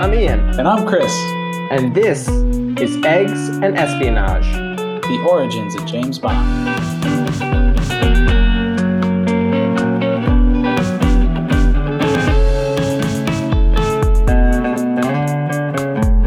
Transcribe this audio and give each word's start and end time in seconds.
I'm 0.00 0.14
Ian, 0.14 0.40
And 0.58 0.66
I'm 0.66 0.86
Chris, 0.86 1.12
and 1.70 1.94
this 1.94 2.26
is 2.28 2.96
Eggs 3.04 3.48
and 3.48 3.76
Espionage. 3.76 4.50
the 5.02 5.26
origins 5.28 5.74
of 5.74 5.84
James 5.86 6.18
Bond. 6.18 6.70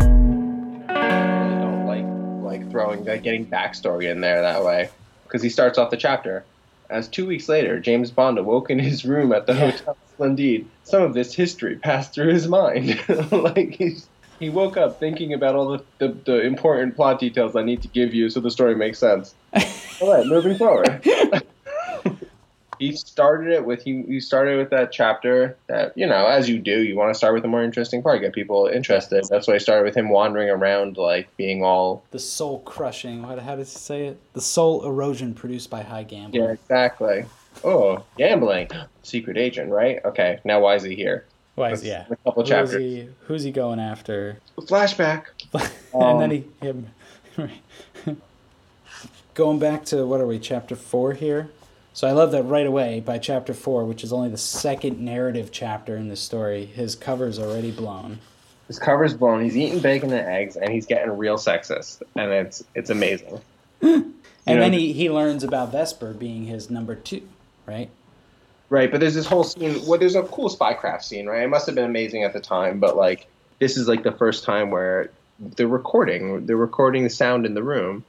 I 0.06 1.40
really 1.42 1.62
don't 1.62 1.86
like 1.86 2.06
like 2.62 2.72
throwing 2.72 3.06
like 3.06 3.24
getting 3.24 3.46
backstory 3.46 4.10
in 4.12 4.22
there 4.22 4.42
that 4.42 4.64
way 4.64 4.90
because 5.24 5.42
he 5.42 5.50
starts 5.50 5.78
off 5.78 5.90
the 5.90 5.98
chapter 5.98 6.44
as 6.90 7.08
two 7.08 7.26
weeks 7.26 7.48
later 7.50 7.80
James 7.80 8.12
Bond 8.12 8.38
awoke 8.38 8.70
in 8.70 8.80
his 8.80 9.06
room 9.06 9.32
at 9.32 9.46
the 9.46 9.54
Yeah. 9.54 9.72
Hotel 9.72 9.98
Splendide. 10.18 10.66
Some 10.84 11.02
of 11.04 11.14
this 11.14 11.34
history 11.34 11.76
passed 11.78 12.14
through 12.14 12.34
his 12.34 12.48
mind. 12.48 13.00
like 13.32 13.72
he's, 13.72 14.08
he 14.40 14.50
woke 14.50 14.78
up 14.78 15.00
thinking 15.00 15.34
about 15.34 15.56
all 15.56 15.70
the, 15.78 15.84
the, 16.00 16.18
the 16.26 16.42
important 16.42 16.96
plot 16.96 17.20
details 17.20 17.56
I 17.56 17.64
need 17.64 17.82
to 17.82 17.88
give 17.88 18.14
you 18.14 18.30
so 18.30 18.40
the 18.40 18.52
story 18.52 18.76
makes 18.76 19.00
sense. 19.00 19.36
all 20.02 20.14
right, 20.14 20.26
moving 20.26 20.58
forward. 20.58 21.04
he 22.80 22.96
started 22.96 23.54
it 23.54 23.66
with 23.66 23.82
he, 23.84 24.04
he 24.04 24.20
started 24.20 24.58
with 24.58 24.70
that 24.70 24.92
chapter 24.92 25.56
that 25.68 25.98
you 25.98 26.06
know 26.06 26.26
as 26.26 26.50
you 26.50 26.60
do 26.60 26.82
you 26.82 26.96
want 26.96 27.14
to 27.14 27.18
start 27.18 27.34
with 27.34 27.44
the 27.44 27.48
more 27.48 27.64
interesting 27.64 28.02
part 28.02 28.20
get 28.22 28.34
people 28.34 28.68
interested 28.68 29.24
that's 29.30 29.48
why 29.48 29.54
i 29.54 29.58
started 29.58 29.84
with 29.84 29.96
him 29.96 30.10
wandering 30.10 30.50
around 30.50 30.98
like 30.98 31.36
being 31.38 31.64
all 31.64 32.04
The 32.12 32.20
soul 32.20 32.60
crushing, 32.62 33.24
how 33.24 33.56
does 33.56 33.72
he 33.72 33.80
say 33.80 34.08
it? 34.08 34.34
The 34.34 34.42
soul 34.42 34.86
erosion 34.86 35.34
produced 35.34 35.70
by 35.70 35.84
high 35.84 36.04
gambling. 36.04 36.44
yeah 36.44 36.52
exactly 36.52 37.26
oh 37.64 38.04
gambling 38.18 38.68
secret 39.04 39.38
agent 39.38 39.70
right 39.72 40.00
okay 40.06 40.40
now 40.44 40.60
why 40.60 40.76
is 40.76 40.84
he 40.84 40.96
here 40.96 41.26
Why 41.56 41.72
is, 41.72 41.82
That's 41.82 41.90
yeah. 41.90 42.06
a 42.10 42.16
couple 42.18 42.34
Who 42.34 42.42
is 42.42 42.50
chapters 42.50 42.82
he, 42.82 43.10
who's 43.28 43.44
he 43.44 43.52
going 43.52 43.80
after? 43.80 44.38
flashback 44.58 45.26
and 45.94 46.20
then 46.22 46.32
Um, 46.32 46.32
he. 46.32 46.46
Him, 46.68 46.88
going 49.34 49.60
back 49.60 49.86
to, 49.86 50.06
what 50.06 50.22
are 50.22 50.26
we, 50.28 50.40
chapter 50.40 50.76
4 50.76 51.14
here? 51.14 51.50
So 51.94 52.08
I 52.08 52.12
love 52.12 52.32
that 52.32 52.44
right 52.44 52.66
away 52.66 53.00
by 53.00 53.18
chapter 53.20 53.54
4, 53.54 53.86
which 53.86 54.04
is 54.04 54.12
only 54.12 54.30
the 54.30 54.38
second 54.38 55.00
narrative 55.00 55.52
chapter 55.52 55.96
in 55.96 56.08
the 56.10 56.16
story, 56.16 56.66
his 56.66 56.96
cover's 56.96 57.38
already 57.40 57.72
blown. 57.72 58.20
his 58.68 58.80
cover's 58.80 59.14
blown 59.14 59.44
he's 59.44 59.56
eating 59.58 59.80
bacon 59.80 60.12
and 60.14 60.28
eggs 60.28 60.56
and 60.56 60.72
he's 60.72 60.86
getting 60.86 61.12
real 61.18 61.38
sexist 61.38 62.02
and 62.16 62.32
it's 62.32 62.64
it's 62.76 62.90
amazing 62.90 63.40
And 64.46 64.56
You 64.56 64.56
know, 64.56 64.62
then 64.64 64.74
he, 64.74 64.92
he 64.92 65.10
learns 65.10 65.44
about 65.46 65.72
Vesper 65.72 66.12
being 66.14 66.46
his 66.48 66.70
number 66.70 66.96
two, 66.96 67.22
right? 67.66 67.90
Right, 68.70 68.90
but 68.90 69.00
there's 69.00 69.14
this 69.14 69.26
whole 69.26 69.44
scene. 69.44 69.86
Well, 69.86 70.00
there's 70.00 70.16
a 70.16 70.24
cool 70.24 70.50
spycraft 70.50 71.04
scene, 71.04 71.28
right? 71.28 71.44
It 71.44 71.50
must 71.50 71.66
have 71.68 71.76
been 71.76 71.86
amazing 71.86 72.24
at 72.24 72.34
the 72.34 72.40
time, 72.40 72.80
but 72.80 72.98
like 72.98 73.28
this 73.60 73.78
is 73.78 73.88
like 73.88 74.04
the 74.04 74.12
first 74.12 74.44
time 74.44 74.72
where 74.72 75.12
they're 75.40 75.68
recording, 75.68 76.46
they're 76.46 76.56
recording 76.58 77.04
the 77.04 77.10
sound 77.10 77.46
in 77.46 77.54
the 77.54 77.64
room, 77.64 78.04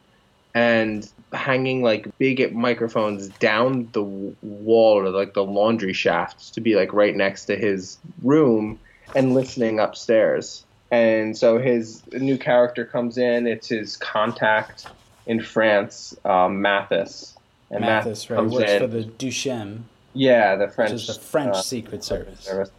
and 0.54 1.10
hanging 1.32 1.82
like 1.82 2.06
big 2.18 2.54
microphones 2.54 3.28
down 3.28 3.88
the 3.92 4.02
wall 4.02 4.98
or 4.98 5.10
like 5.10 5.34
the 5.34 5.44
laundry 5.44 5.92
shafts 5.92 6.50
to 6.50 6.60
be 6.60 6.76
like 6.76 6.92
right 6.92 7.16
next 7.16 7.46
to 7.46 7.56
his 7.56 7.98
room 8.22 8.78
and 9.14 9.34
listening 9.34 9.80
upstairs. 9.80 10.64
And 10.90 11.36
so 11.36 11.58
his 11.58 12.02
new 12.12 12.38
character 12.38 12.84
comes 12.84 13.18
in. 13.18 13.46
It's 13.46 13.68
his 13.68 13.96
contact 13.96 14.86
in 15.26 15.42
France, 15.42 16.14
um, 16.24 16.62
Mathis. 16.62 17.36
And 17.70 17.80
Mathis, 17.80 18.28
right? 18.30 18.36
comes 18.36 18.52
Works 18.52 18.70
in. 18.70 18.80
for 18.80 18.86
the 18.86 19.04
Deuxième, 19.04 19.80
Yeah, 20.12 20.56
the 20.56 20.66
which 20.66 20.74
French, 20.74 20.92
is 20.92 21.06
the 21.06 21.14
French 21.14 21.56
uh, 21.56 21.62
Secret 21.62 22.04
Service. 22.04 22.40
service. 22.40 22.70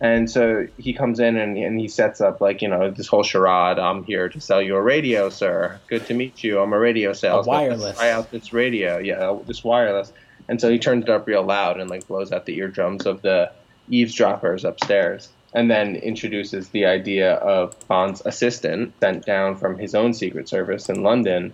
And 0.00 0.28
so 0.28 0.66
he 0.78 0.92
comes 0.92 1.20
in 1.20 1.36
and, 1.36 1.56
and 1.56 1.78
he 1.78 1.86
sets 1.86 2.20
up 2.20 2.40
like 2.40 2.60
you 2.60 2.66
know 2.68 2.90
this 2.90 3.06
whole 3.06 3.22
charade. 3.22 3.78
I'm 3.78 4.02
here 4.02 4.28
to 4.28 4.40
sell 4.40 4.60
you 4.60 4.74
a 4.74 4.82
radio, 4.82 5.28
sir. 5.30 5.78
Good 5.86 6.06
to 6.06 6.14
meet 6.14 6.42
you. 6.42 6.58
I'm 6.60 6.72
a 6.72 6.78
radio 6.78 7.12
salesman. 7.12 7.54
wireless. 7.54 7.96
Try 7.96 8.10
out 8.10 8.30
this 8.32 8.52
radio. 8.52 8.98
Yeah, 8.98 9.38
this 9.46 9.62
wireless. 9.62 10.12
And 10.48 10.60
so 10.60 10.68
he 10.70 10.78
turns 10.80 11.04
it 11.04 11.08
up 11.10 11.26
real 11.28 11.44
loud 11.44 11.78
and 11.78 11.88
like 11.88 12.08
blows 12.08 12.32
out 12.32 12.46
the 12.46 12.56
eardrums 12.58 13.06
of 13.06 13.22
the 13.22 13.52
eavesdroppers 13.88 14.64
upstairs. 14.64 15.28
And 15.54 15.70
then 15.70 15.96
introduces 15.96 16.70
the 16.70 16.86
idea 16.86 17.34
of 17.34 17.76
Bond's 17.86 18.22
assistant 18.24 18.94
sent 19.00 19.24
down 19.26 19.54
from 19.56 19.78
his 19.78 19.94
own 19.94 20.14
secret 20.14 20.48
service 20.48 20.88
in 20.88 21.02
London, 21.02 21.52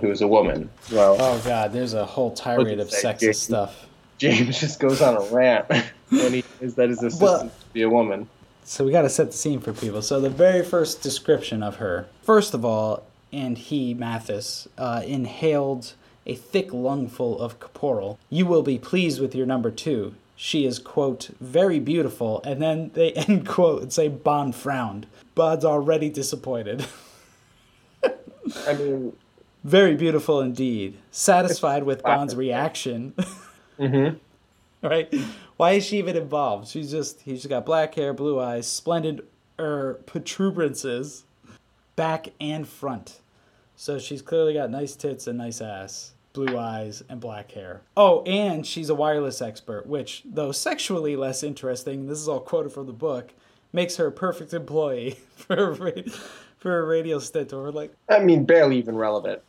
who 0.00 0.10
is 0.10 0.20
a 0.20 0.28
woman. 0.28 0.70
Well, 0.92 1.16
Oh 1.18 1.40
god, 1.44 1.72
there's 1.72 1.94
a 1.94 2.04
whole 2.04 2.32
tirade 2.32 2.80
of 2.80 2.88
sexist 2.88 3.20
Jason? 3.20 3.32
stuff. 3.54 3.86
James 4.18 4.60
just 4.60 4.78
goes 4.80 5.02
on 5.02 5.16
a 5.16 5.20
rant 5.34 5.66
when 6.10 6.32
he 6.32 6.44
is 6.60 6.74
that 6.76 6.88
his 6.88 6.98
assistant 7.02 7.22
Well- 7.22 7.40
to 7.48 7.50
be 7.72 7.82
a 7.82 7.88
woman. 7.90 8.28
So 8.66 8.82
we 8.84 8.92
got 8.92 9.02
to 9.02 9.10
set 9.10 9.26
the 9.30 9.36
scene 9.36 9.60
for 9.60 9.74
people. 9.74 10.00
So 10.00 10.20
the 10.20 10.30
very 10.30 10.64
first 10.64 11.02
description 11.02 11.62
of 11.62 11.76
her, 11.76 12.06
first 12.22 12.54
of 12.54 12.64
all, 12.64 13.04
and 13.30 13.58
he 13.58 13.92
Mathis 13.92 14.66
uh, 14.78 15.02
inhaled 15.04 15.92
a 16.24 16.34
thick 16.34 16.72
lungful 16.72 17.38
of 17.38 17.60
caporal. 17.60 18.18
You 18.30 18.46
will 18.46 18.62
be 18.62 18.78
pleased 18.78 19.20
with 19.20 19.34
your 19.34 19.44
number 19.44 19.70
two. 19.70 20.14
She 20.34 20.64
is 20.64 20.78
quote 20.78 21.28
very 21.42 21.78
beautiful, 21.78 22.40
and 22.44 22.62
then 22.62 22.90
they 22.94 23.12
end 23.28 23.46
quote 23.46 23.82
and 23.82 23.92
say 23.92 24.08
Bond 24.08 24.54
frowned. 24.54 25.06
Bond's 25.34 25.66
already 25.66 26.08
disappointed. 26.08 26.86
I 28.02 28.72
mean, 28.74 29.14
very 29.64 29.96
beautiful 29.96 30.40
indeed. 30.40 30.98
Satisfied 31.10 31.82
with 31.84 32.02
Bond's 32.02 32.36
reaction. 32.36 33.14
mhm. 33.78 34.18
right? 34.82 35.12
Why 35.56 35.72
is 35.72 35.86
she 35.86 35.98
even 35.98 36.16
involved? 36.16 36.68
She's 36.68 36.90
just 36.90 37.22
he's 37.22 37.46
got 37.46 37.64
black 37.64 37.94
hair, 37.94 38.12
blue 38.12 38.38
eyes, 38.38 38.66
splendid 38.66 39.26
er 39.58 40.00
protuberances, 40.06 41.24
back 41.96 42.28
and 42.40 42.68
front. 42.68 43.20
So 43.76 43.98
she's 43.98 44.22
clearly 44.22 44.54
got 44.54 44.70
nice 44.70 44.94
tits 44.94 45.26
and 45.26 45.38
nice 45.38 45.60
ass, 45.60 46.12
blue 46.32 46.58
eyes 46.58 47.02
and 47.08 47.20
black 47.20 47.50
hair. 47.52 47.82
Oh, 47.96 48.22
and 48.22 48.66
she's 48.66 48.88
a 48.88 48.94
wireless 48.94 49.42
expert, 49.42 49.86
which, 49.86 50.22
though 50.24 50.52
sexually 50.52 51.16
less 51.16 51.42
interesting, 51.42 52.06
this 52.06 52.20
is 52.20 52.28
all 52.28 52.40
quoted 52.40 52.72
from 52.72 52.86
the 52.86 52.92
book, 52.92 53.32
makes 53.72 53.96
her 53.96 54.08
a 54.08 54.12
perfect 54.12 54.54
employee 54.54 55.18
for 55.36 55.72
a, 55.72 56.04
for 56.56 56.78
a 56.78 56.86
radio 56.86 57.18
stint. 57.18 57.52
Or 57.52 57.72
like, 57.72 57.92
I 58.08 58.20
mean, 58.20 58.44
barely 58.44 58.78
even 58.78 58.96
relevant. 58.96 59.42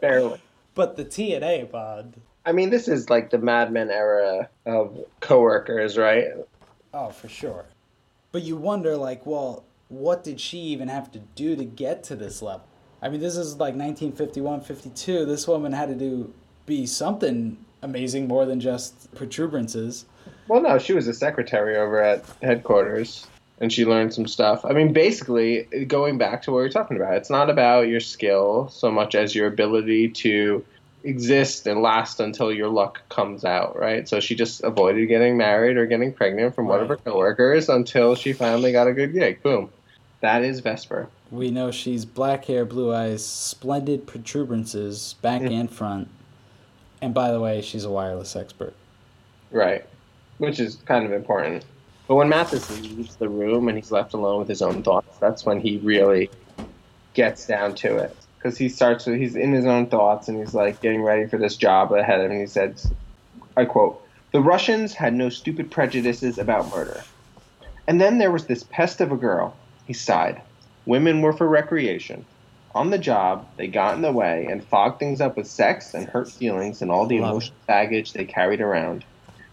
Barely. 0.00 0.40
but 0.74 0.96
the 0.96 1.04
TNA 1.04 1.70
Bond. 1.70 2.20
I 2.44 2.52
mean, 2.52 2.70
this 2.70 2.88
is 2.88 3.08
like 3.10 3.30
the 3.30 3.38
Mad 3.38 3.72
Men 3.72 3.90
era 3.90 4.48
of 4.66 5.04
coworkers, 5.20 5.96
right? 5.96 6.26
Oh, 6.92 7.10
for 7.10 7.28
sure. 7.28 7.66
But 8.32 8.42
you 8.42 8.56
wonder, 8.56 8.96
like, 8.96 9.24
well, 9.26 9.64
what 9.88 10.24
did 10.24 10.40
she 10.40 10.58
even 10.58 10.88
have 10.88 11.12
to 11.12 11.20
do 11.34 11.54
to 11.54 11.64
get 11.64 12.02
to 12.04 12.16
this 12.16 12.42
level? 12.42 12.66
I 13.00 13.08
mean, 13.08 13.20
this 13.20 13.36
is 13.36 13.52
like 13.54 13.74
1951, 13.74 14.60
52. 14.62 15.24
This 15.24 15.46
woman 15.46 15.72
had 15.72 15.88
to 15.88 15.94
do 15.94 16.32
be 16.66 16.86
something 16.86 17.58
amazing 17.82 18.28
more 18.28 18.46
than 18.46 18.60
just 18.60 19.12
protuberances. 19.14 20.06
Well, 20.48 20.62
no, 20.62 20.78
she 20.78 20.92
was 20.92 21.08
a 21.08 21.14
secretary 21.14 21.76
over 21.76 22.02
at 22.02 22.24
headquarters, 22.42 23.26
and 23.62 23.72
she 23.72 23.86
learned 23.86 24.12
some 24.12 24.26
stuff. 24.26 24.64
I 24.64 24.72
mean, 24.72 24.92
basically, 24.92 25.62
going 25.86 26.18
back 26.18 26.42
to 26.42 26.50
what 26.50 26.58
we 26.58 26.64
are 26.64 26.68
talking 26.68 26.96
about, 26.96 27.14
it's 27.14 27.30
not 27.30 27.48
about 27.48 27.86
your 27.86 28.00
skill 28.00 28.68
so 28.68 28.90
much 28.90 29.14
as 29.14 29.36
your 29.36 29.46
ability 29.46 30.08
to 30.08 30.64
exist 31.04 31.68
and 31.68 31.80
last 31.80 32.18
until 32.18 32.52
your 32.52 32.68
luck 32.68 33.08
comes 33.08 33.44
out, 33.44 33.78
right? 33.78 34.08
So 34.08 34.18
she 34.18 34.34
just 34.34 34.64
avoided 34.64 35.06
getting 35.06 35.36
married 35.36 35.76
or 35.76 35.86
getting 35.86 36.12
pregnant 36.12 36.56
from 36.56 36.66
one 36.66 36.80
of 36.80 36.88
her 36.88 36.96
coworkers 36.96 37.68
until 37.68 38.16
she 38.16 38.32
finally 38.32 38.72
got 38.72 38.88
a 38.88 38.92
good 38.92 39.12
gig. 39.12 39.40
Boom. 39.42 39.70
That 40.20 40.42
is 40.42 40.58
Vesper. 40.58 41.08
We 41.30 41.52
know 41.52 41.70
she's 41.70 42.04
black 42.04 42.44
hair, 42.46 42.64
blue 42.64 42.92
eyes, 42.92 43.24
splendid 43.24 44.06
protuberances, 44.06 45.14
back 45.22 45.40
mm. 45.40 45.52
and 45.52 45.70
front. 45.70 46.08
And 47.00 47.14
by 47.14 47.30
the 47.30 47.40
way, 47.40 47.62
she's 47.62 47.84
a 47.84 47.90
wireless 47.90 48.34
expert. 48.34 48.74
Right. 49.52 49.86
Which 50.38 50.58
is 50.58 50.76
kind 50.84 51.06
of 51.06 51.12
important. 51.12 51.64
But 52.08 52.16
when 52.16 52.28
Mathis 52.28 52.68
leaves 52.70 53.16
the 53.16 53.28
room 53.28 53.68
and 53.68 53.76
he's 53.76 53.90
left 53.90 54.12
alone 54.12 54.40
with 54.40 54.48
his 54.48 54.62
own 54.62 54.82
thoughts, 54.82 55.16
that's 55.18 55.46
when 55.46 55.60
he 55.60 55.78
really 55.78 56.30
gets 57.14 57.46
down 57.46 57.74
to 57.76 57.96
it. 57.96 58.16
Because 58.36 58.58
he 58.58 58.68
starts, 58.68 59.06
with, 59.06 59.18
he's 59.18 59.36
in 59.36 59.52
his 59.52 59.66
own 59.66 59.86
thoughts 59.86 60.28
and 60.28 60.38
he's 60.38 60.54
like 60.54 60.82
getting 60.82 61.02
ready 61.02 61.26
for 61.26 61.38
this 61.38 61.56
job 61.56 61.92
ahead 61.92 62.20
of 62.20 62.26
him. 62.26 62.32
And 62.32 62.40
he 62.40 62.46
says, 62.46 62.92
I 63.56 63.64
quote, 63.64 64.02
The 64.32 64.40
Russians 64.40 64.94
had 64.94 65.14
no 65.14 65.28
stupid 65.28 65.70
prejudices 65.70 66.38
about 66.38 66.70
murder. 66.70 67.02
And 67.86 68.00
then 68.00 68.18
there 68.18 68.32
was 68.32 68.46
this 68.46 68.64
pest 68.64 69.00
of 69.00 69.12
a 69.12 69.16
girl. 69.16 69.56
He 69.86 69.92
sighed. 69.92 70.42
Women 70.86 71.22
were 71.22 71.32
for 71.32 71.48
recreation. 71.48 72.24
On 72.74 72.90
the 72.90 72.98
job, 72.98 73.46
they 73.56 73.68
got 73.68 73.94
in 73.94 74.02
the 74.02 74.12
way 74.12 74.46
and 74.50 74.64
fogged 74.64 74.98
things 74.98 75.20
up 75.20 75.36
with 75.36 75.46
sex 75.46 75.94
and 75.94 76.08
hurt 76.08 76.30
feelings 76.30 76.80
and 76.80 76.90
all 76.90 77.06
the 77.06 77.18
emotional 77.18 77.58
baggage 77.66 78.12
they 78.12 78.24
carried 78.24 78.60
around. 78.60 79.04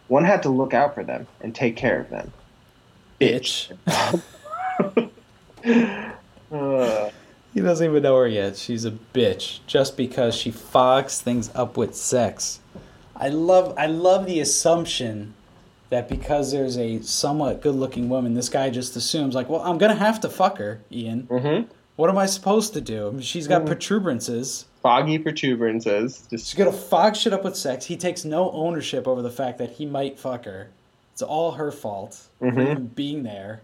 One 0.08 0.24
had 0.24 0.44
to 0.44 0.50
look 0.50 0.74
out 0.74 0.96
for 0.96 1.04
them 1.04 1.28
and 1.42 1.54
take 1.54 1.76
care 1.76 2.00
of 2.00 2.10
them. 2.10 2.32
Bitch. 3.20 3.72
Uh, 6.52 7.10
He 7.54 7.62
doesn't 7.62 7.86
even 7.86 8.04
know 8.04 8.16
her 8.18 8.28
yet. 8.28 8.58
She's 8.58 8.86
a 8.86 8.92
bitch 8.92 9.60
just 9.66 9.98
because 9.98 10.36
she 10.36 10.52
fogs 10.52 11.20
things 11.20 11.50
up 11.56 11.78
with 11.78 11.96
sex. 11.96 12.60
I 13.16 13.30
love 13.30 13.74
I 13.78 13.88
love 13.88 14.26
the 14.26 14.40
assumption 14.40 15.34
that 15.90 16.08
because 16.08 16.52
there's 16.52 16.78
a 16.78 17.02
somewhat 17.02 17.62
good-looking 17.62 18.08
woman, 18.08 18.36
this 18.36 18.50
guy 18.50 18.70
just 18.70 18.96
assumes 18.96 19.34
like, 19.34 19.50
well, 19.50 19.62
I'm 19.62 19.80
gonna 19.80 19.96
have 19.96 20.22
to 20.22 20.30
fuck 20.30 20.60
her, 20.60 20.82
Ian. 20.92 21.24
Mm-hmm. 21.24 21.72
What 21.96 22.10
am 22.10 22.18
I 22.18 22.28
supposed 22.28 22.74
to 22.76 22.82
do? 22.82 23.08
I 23.08 23.12
mean, 23.12 23.22
she's 23.22 23.48
got 23.48 23.66
protuberances. 23.66 24.66
Foggy 24.82 25.18
protuberances. 25.20 26.30
Just 26.30 26.48
She's 26.48 26.54
gonna 26.54 26.72
fog 26.72 27.16
shit 27.16 27.34
up 27.34 27.44
with 27.44 27.58
sex. 27.58 27.86
He 27.86 27.98
takes 27.98 28.24
no 28.24 28.52
ownership 28.52 29.08
over 29.08 29.22
the 29.22 29.32
fact 29.32 29.58
that 29.58 29.72
he 29.72 29.86
might 29.86 30.20
fuck 30.20 30.46
her. 30.46 30.70
It's 31.20 31.24
all 31.28 31.52
her 31.52 31.70
fault 31.70 32.18
for 32.40 32.50
Mhm. 32.50 32.62
even 32.72 32.88
being 32.88 33.24
there. 33.24 33.60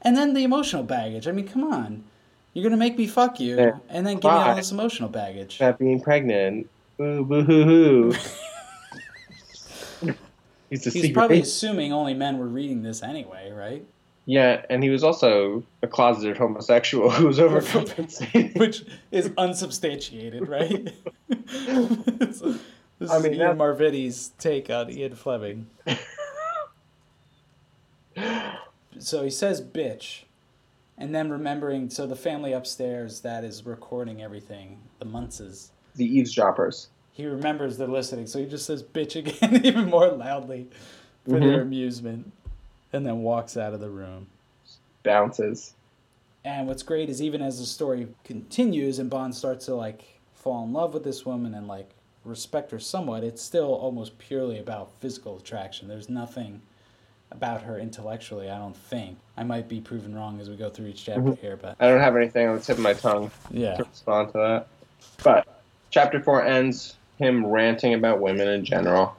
And 0.00 0.16
then 0.16 0.32
the 0.32 0.42
emotional 0.42 0.82
baggage. 0.82 1.28
I 1.28 1.32
mean, 1.32 1.46
come 1.46 1.64
on. 1.70 2.02
You're 2.54 2.62
gonna 2.64 2.78
make 2.78 2.96
me 2.96 3.06
fuck 3.06 3.38
you, 3.38 3.56
Yeah. 3.58 3.72
and 3.90 4.06
then 4.06 4.14
give 4.14 4.24
me 4.32 4.38
all 4.38 4.54
this 4.56 4.72
emotional 4.72 5.10
baggage. 5.10 5.60
not 5.60 5.78
being 5.78 6.00
pregnant. 6.00 6.66
Boo 6.96 7.22
boo 7.22 7.42
hoo 7.42 7.64
hoo. 7.64 8.14
He's 10.70 10.90
He's 10.90 11.10
probably 11.12 11.40
assuming 11.40 11.92
only 11.92 12.14
men 12.14 12.38
were 12.38 12.46
reading 12.48 12.82
this 12.82 13.02
anyway, 13.02 13.52
right? 13.52 13.84
Yeah, 14.24 14.64
and 14.70 14.82
he 14.82 14.88
was 14.88 15.04
also 15.04 15.62
a 15.82 15.86
closeted 15.86 16.38
homosexual 16.38 17.10
who 17.10 17.26
was 17.26 17.38
overcompensating. 17.38 18.58
Which 18.58 18.86
is 19.12 19.30
unsubstantiated, 19.36 20.48
right? 20.48 20.88
this 21.28 22.42
I 23.10 23.16
is 23.18 23.22
mean, 23.24 23.34
Ian 23.34 23.58
Marvitti's 23.58 24.30
take 24.38 24.70
on 24.70 24.90
Ian 24.90 25.14
Fleming. 25.14 25.66
So 28.98 29.24
he 29.24 29.30
says 29.30 29.60
bitch, 29.60 30.22
and 30.96 31.14
then 31.14 31.30
remembering, 31.30 31.90
so 31.90 32.06
the 32.06 32.14
family 32.16 32.52
upstairs 32.52 33.20
that 33.20 33.42
is 33.44 33.66
recording 33.66 34.22
everything, 34.22 34.78
the 35.00 35.06
Muntzes, 35.06 35.70
the 35.96 36.04
eavesdroppers. 36.06 36.88
he 37.12 37.26
remembers 37.26 37.76
they're 37.76 37.88
listening, 37.88 38.26
so 38.26 38.38
he 38.38 38.46
just 38.46 38.66
says 38.66 38.82
bitch 38.82 39.16
again, 39.42 39.64
even 39.66 39.90
more 39.90 40.08
loudly 40.08 40.68
for 41.24 41.40
their 41.40 41.58
Mhm. 41.58 41.62
amusement, 41.62 42.32
and 42.92 43.04
then 43.04 43.22
walks 43.22 43.56
out 43.56 43.74
of 43.74 43.80
the 43.80 43.90
room. 43.90 44.28
Bounces. 45.02 45.74
And 46.44 46.68
what's 46.68 46.82
great 46.82 47.08
is 47.08 47.20
even 47.22 47.42
as 47.42 47.58
the 47.58 47.66
story 47.66 48.06
continues 48.22 48.98
and 48.98 49.08
Bond 49.10 49.34
starts 49.34 49.64
to 49.66 49.74
like 49.74 50.20
fall 50.34 50.62
in 50.64 50.72
love 50.72 50.92
with 50.94 51.02
this 51.04 51.24
woman 51.26 51.54
and 51.54 51.66
like 51.66 51.90
respect 52.24 52.70
her 52.70 52.78
somewhat, 52.78 53.24
it's 53.24 53.42
still 53.42 53.72
almost 53.74 54.18
purely 54.18 54.58
about 54.58 54.92
physical 55.00 55.38
attraction. 55.38 55.88
There's 55.88 56.08
nothing 56.08 56.62
about 57.34 57.62
her 57.62 57.78
intellectually, 57.78 58.48
I 58.50 58.58
don't 58.58 58.76
think. 58.76 59.18
I 59.36 59.42
might 59.44 59.68
be 59.68 59.80
proven 59.80 60.14
wrong 60.14 60.40
as 60.40 60.48
we 60.48 60.56
go 60.56 60.70
through 60.70 60.86
each 60.86 61.04
chapter 61.04 61.20
Mhm. 61.22 61.38
here, 61.38 61.56
but 61.60 61.76
I 61.80 61.88
don't 61.88 62.00
have 62.00 62.16
anything 62.16 62.48
on 62.48 62.56
the 62.56 62.62
tip 62.62 62.76
of 62.76 62.82
my 62.82 62.94
tongue 62.94 63.30
yeah. 63.50 63.76
to 63.76 63.84
respond 63.84 64.32
to 64.32 64.38
that. 64.38 64.66
But 65.22 65.46
chapter 65.90 66.20
four 66.20 66.44
ends 66.44 66.96
him 67.18 67.46
ranting 67.46 67.94
about 67.94 68.20
women 68.20 68.48
in 68.48 68.64
general. 68.64 69.14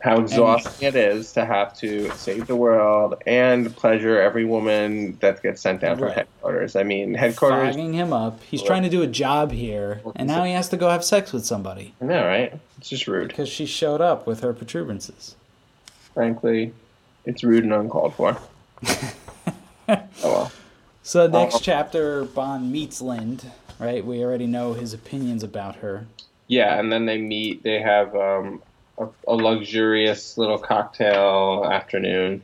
How 0.00 0.20
exhausting 0.20 0.86
it 0.86 0.94
is 0.94 1.32
to 1.32 1.44
have 1.44 1.76
to 1.78 2.08
save 2.12 2.46
the 2.46 2.54
world 2.54 3.20
and 3.26 3.74
pleasure 3.74 4.20
every 4.20 4.44
woman 4.44 5.18
that 5.18 5.42
gets 5.42 5.60
sent 5.60 5.80
down 5.80 5.98
from 5.98 6.10
headquarters. 6.10 6.76
I 6.76 6.84
mean, 6.84 7.14
headquarters. 7.14 7.74
Fogging 7.74 7.94
him 7.94 8.12
up. 8.12 8.40
He's 8.44 8.62
trying 8.62 8.84
to 8.84 8.88
do 8.88 9.02
a 9.02 9.08
job 9.08 9.50
here, 9.50 10.00
and 10.14 10.28
now 10.28 10.44
he 10.44 10.52
has 10.52 10.68
to 10.68 10.76
go 10.76 10.88
have 10.88 11.04
sex 11.04 11.32
with 11.32 11.44
somebody 11.44 11.94
I 12.00 12.04
know, 12.04 12.24
right? 12.24 12.52
It's 12.78 12.88
just 12.90 13.08
rude. 13.08 13.26
because 13.28 13.48
she 13.48 13.66
showed 13.66 14.00
up 14.00 14.24
with 14.24 14.38
her 14.38 14.52
protuberances. 14.52 15.34
Frankly, 16.14 16.72
it's 17.28 17.44
rude 17.44 17.62
and 17.64 17.72
uncalled 17.74 18.14
for. 18.14 18.36
oh 19.88 20.02
well. 20.22 20.52
So 21.02 21.26
next 21.26 21.56
Uh, 21.56 21.60
chapter, 21.62 22.24
Bond 22.24 22.72
meets 22.72 23.00
Lynd, 23.00 23.50
right? 23.78 24.04
We 24.04 24.22
already 24.24 24.46
know 24.46 24.72
his 24.72 24.92
opinions 24.92 25.42
about 25.42 25.76
her. 25.76 26.06
Yeah, 26.48 26.78
and 26.78 26.90
then 26.90 27.06
they 27.06 27.18
meet. 27.18 27.62
They 27.62 27.80
have 27.80 28.14
um, 28.16 28.62
a, 28.98 29.06
a 29.26 29.34
luxurious 29.34 30.36
little 30.38 30.58
cocktail 30.58 31.64
afternoon. 31.70 32.42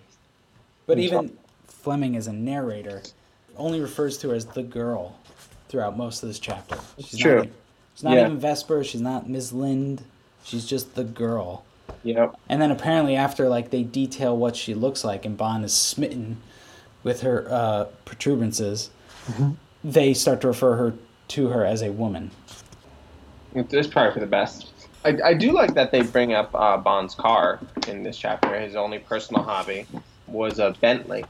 But 0.87 0.99
even 0.99 1.37
Fleming 1.67 2.17
as 2.17 2.27
a 2.27 2.33
narrator 2.33 3.03
only 3.57 3.81
refers 3.81 4.19
to 4.19 4.31
her 4.31 4.35
as 4.35 4.45
the 4.47 4.63
girl 4.63 5.17
throughout 5.69 5.97
most 5.97 6.23
of 6.23 6.29
this 6.29 6.39
chapter. 6.39 6.79
She's 6.99 7.19
true. 7.19 7.37
Not, 7.39 7.49
she's 7.95 8.05
not 8.05 8.13
Yeah. 8.15 8.21
even 8.27 8.39
Vesper. 8.39 8.85
She's 8.85 9.01
not 9.01 9.29
Ms. 9.29 9.53
Lynd. 9.53 10.05
She's 10.45 10.67
just 10.67 10.95
the 10.95 11.05
girl. 11.05 11.65
Yep. 12.03 12.37
And 12.49 12.61
then 12.61 12.71
apparently 12.71 13.17
after 13.17 13.49
like 13.49 13.71
they 13.71 13.83
detail 13.83 14.37
what 14.37 14.57
she 14.57 14.75
looks 14.75 15.05
like 15.05 15.25
and 15.25 15.37
Bond 15.37 15.65
is 15.65 15.73
smitten 15.73 16.39
with 17.03 17.23
her 17.23 17.47
uh, 17.51 17.85
protuberances, 18.05 18.91
Mm-hmm. 19.27 19.53
they 19.83 20.13
start 20.13 20.43
to 20.43 20.49
refer 20.49 20.77
her 20.77 20.95
to 21.29 21.49
her 21.49 21.65
as 21.65 21.81
a 21.81 21.91
woman. 21.91 22.31
It's 23.55 23.89
probably 23.89 24.13
for 24.13 24.21
the 24.21 24.27
best. 24.27 24.71
I, 25.05 25.17
I 25.25 25.35
do 25.35 25.53
like 25.53 25.73
that 25.75 25.91
they 25.93 26.03
bring 26.03 26.35
up 26.35 26.55
uh, 26.55 26.77
Bond's 26.77 27.15
car 27.15 27.61
in 27.89 28.03
this 28.03 28.19
chapter. 28.19 28.59
His 28.61 28.77
only 28.77 28.99
personal 28.99 29.43
hobby 29.43 29.87
was 30.27 30.59
a 30.59 30.75
Bentley. 30.81 31.25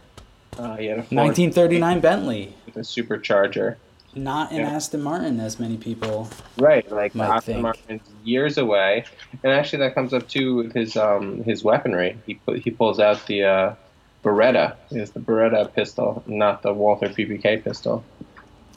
Uh, 0.59 0.77
he 0.77 0.87
had 0.87 0.99
a 0.99 1.03
Ford 1.03 1.19
1939 1.19 2.01
Bentley, 2.01 2.55
with 2.67 2.77
a 2.77 2.81
supercharger. 2.81 3.77
Not 4.17 4.53
an 4.53 4.59
Yeah. 4.59 4.71
Aston 4.71 5.03
Martin 5.03 5.41
as 5.41 5.59
many 5.59 5.77
people. 5.77 6.29
Right, 6.59 6.91
like 6.91 7.15
Might 7.15 7.29
Aston 7.37 7.55
think. 7.55 7.63
Martin's 7.63 8.09
years 8.25 8.59
away, 8.59 9.05
and 9.43 9.53
actually 9.53 9.81
that 9.81 9.95
comes 9.95 10.13
up 10.13 10.29
too 10.29 10.57
with 10.57 10.73
his 10.73 10.97
um 10.97 11.43
his 11.45 11.65
weaponry. 11.65 12.17
He 12.27 12.39
he 12.63 12.71
pulls 12.71 13.01
out 13.01 13.27
the 13.27 13.45
uh, 13.45 13.75
Beretta. 14.23 14.77
is 14.91 15.11
the 15.11 15.21
Beretta 15.21 15.73
pistol, 15.75 16.23
not 16.27 16.63
the 16.63 16.73
Walther 16.73 17.09
PPK 17.09 17.63
pistol. 17.63 18.05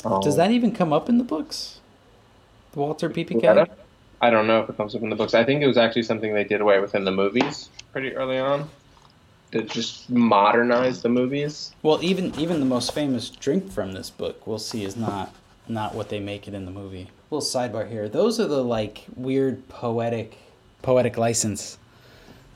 Um, 0.06 0.22
Does 0.22 0.36
that 0.36 0.52
even 0.52 0.72
come 0.72 0.94
up 0.94 1.10
in 1.10 1.18
the 1.18 1.24
books? 1.24 1.80
The 2.74 2.80
Walther 2.80 3.10
PPK? 3.10 3.42
Beretta? 3.42 3.70
I 4.22 4.30
don't 4.30 4.48
know 4.48 4.62
if 4.62 4.70
it 4.70 4.78
comes 4.78 4.96
up 4.96 5.02
in 5.04 5.10
the 5.10 5.16
books. 5.16 5.34
I 5.34 5.44
think 5.44 5.62
it 5.62 5.68
was 5.68 5.78
actually 5.78 6.04
something 6.04 6.34
they 6.34 6.44
did 6.44 6.60
away 6.62 6.80
with 6.80 6.96
in 6.96 7.06
the 7.06 7.12
movies 7.12 7.70
pretty 7.92 8.16
early 8.16 8.40
on. 8.40 8.70
To 9.52 9.62
just 9.64 10.10
modernize 10.10 11.02
the 11.02 11.10
movies. 11.10 11.74
Well, 11.82 12.00
even 12.04 12.34
even 12.38 12.60
the 12.60 12.66
most 12.66 12.94
famous 12.94 13.30
drink 13.30 13.72
from 13.72 13.94
this 13.94 14.10
book, 14.10 14.46
we'll 14.46 14.60
see, 14.60 14.84
is 14.84 14.98
not 14.98 15.34
not 15.70 15.96
what 15.96 16.10
they 16.10 16.20
make 16.20 16.48
it 16.48 16.54
in 16.54 16.66
the 16.66 16.72
movie. 16.72 17.10
little 17.30 17.46
sidebar 17.46 17.90
here. 17.90 18.08
Those 18.10 18.40
are 18.40 18.48
the 18.48 18.64
like 18.64 19.06
weird 19.16 19.68
poetic 19.70 20.38
poetic 20.82 21.18
license 21.18 21.78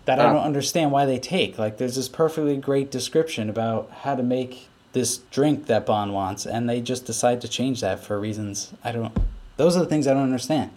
that 0.05 0.19
I 0.19 0.25
Ah. 0.25 0.33
don't 0.33 0.43
understand 0.43 0.91
why 0.91 1.05
they 1.05 1.19
take. 1.19 1.57
Like, 1.59 1.77
there's 1.77 1.95
this 1.95 2.07
perfectly 2.09 2.57
great 2.57 2.89
description 2.91 3.49
about 3.49 3.89
how 4.01 4.15
to 4.15 4.23
make 4.23 4.67
this 4.93 5.17
drink 5.29 5.67
that 5.67 5.85
Bond 5.85 6.13
wants, 6.13 6.45
and 6.45 6.67
they 6.69 6.81
just 6.81 7.05
decide 7.05 7.39
to 7.41 7.47
change 7.47 7.81
that 7.81 7.99
for 8.01 8.19
reasons 8.19 8.73
I 8.83 8.91
don't. 8.91 9.13
Those 9.57 9.75
are 9.77 9.79
the 9.81 9.85
things 9.85 10.07
I 10.07 10.13
don't 10.13 10.23
understand, 10.23 10.71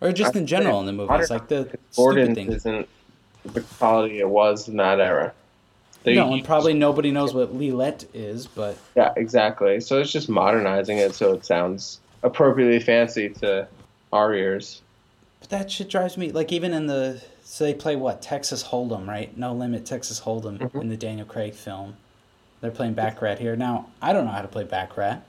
or 0.00 0.10
just 0.12 0.34
in 0.34 0.46
general 0.46 0.80
in 0.80 0.86
the 0.86 0.92
movies, 0.92 1.30
like 1.30 1.46
the 1.48 1.64
stupid 1.64 1.78
Gordon 1.96 2.38
isn't 2.38 2.88
the 3.44 3.60
quality 3.60 4.18
it 4.20 4.28
was 4.28 4.68
in 4.68 4.76
that 4.78 4.98
era. 5.00 5.32
They 6.02 6.14
No, 6.14 6.32
and 6.32 6.44
probably 6.44 6.72
nobody 6.74 7.10
knows 7.10 7.34
what 7.34 7.54
Lilette 7.54 8.04
is, 8.14 8.46
but 8.46 8.76
Yeah, 8.96 9.12
exactly. 9.16 9.80
So 9.80 10.00
it's 10.00 10.10
just 10.12 10.28
modernizing 10.28 10.98
it 10.98 11.14
so 11.14 11.34
it 11.34 11.44
sounds 11.44 12.00
appropriately 12.22 12.80
fancy 12.80 13.28
to 13.40 13.66
our 14.12 14.34
ears. 14.34 14.82
But 15.40 15.50
that 15.50 15.70
shit 15.70 15.88
drives 15.88 16.16
me 16.16 16.32
like 16.32 16.52
even 16.52 16.72
in 16.72 16.86
the 16.86 17.22
so 17.44 17.64
they 17.64 17.74
play 17.74 17.96
what 17.96 18.22
Texas 18.22 18.62
Hold'em 18.64 19.06
right? 19.06 19.36
No 19.36 19.52
Limit 19.52 19.84
Texas 19.84 20.20
Hold'em 20.20 20.58
Mhm. 20.58 20.80
in 20.82 20.88
the 20.88 20.96
Daniel 20.96 21.26
Craig 21.26 21.54
film. 21.54 21.96
They're 22.60 22.70
playing 22.70 22.92
Baccarat 22.94 23.36
here 23.38 23.56
now. 23.56 23.86
I 24.02 24.12
don't 24.12 24.24
know 24.26 24.30
how 24.32 24.42
to 24.42 24.48
play 24.48 24.64
Baccarat, 24.64 25.20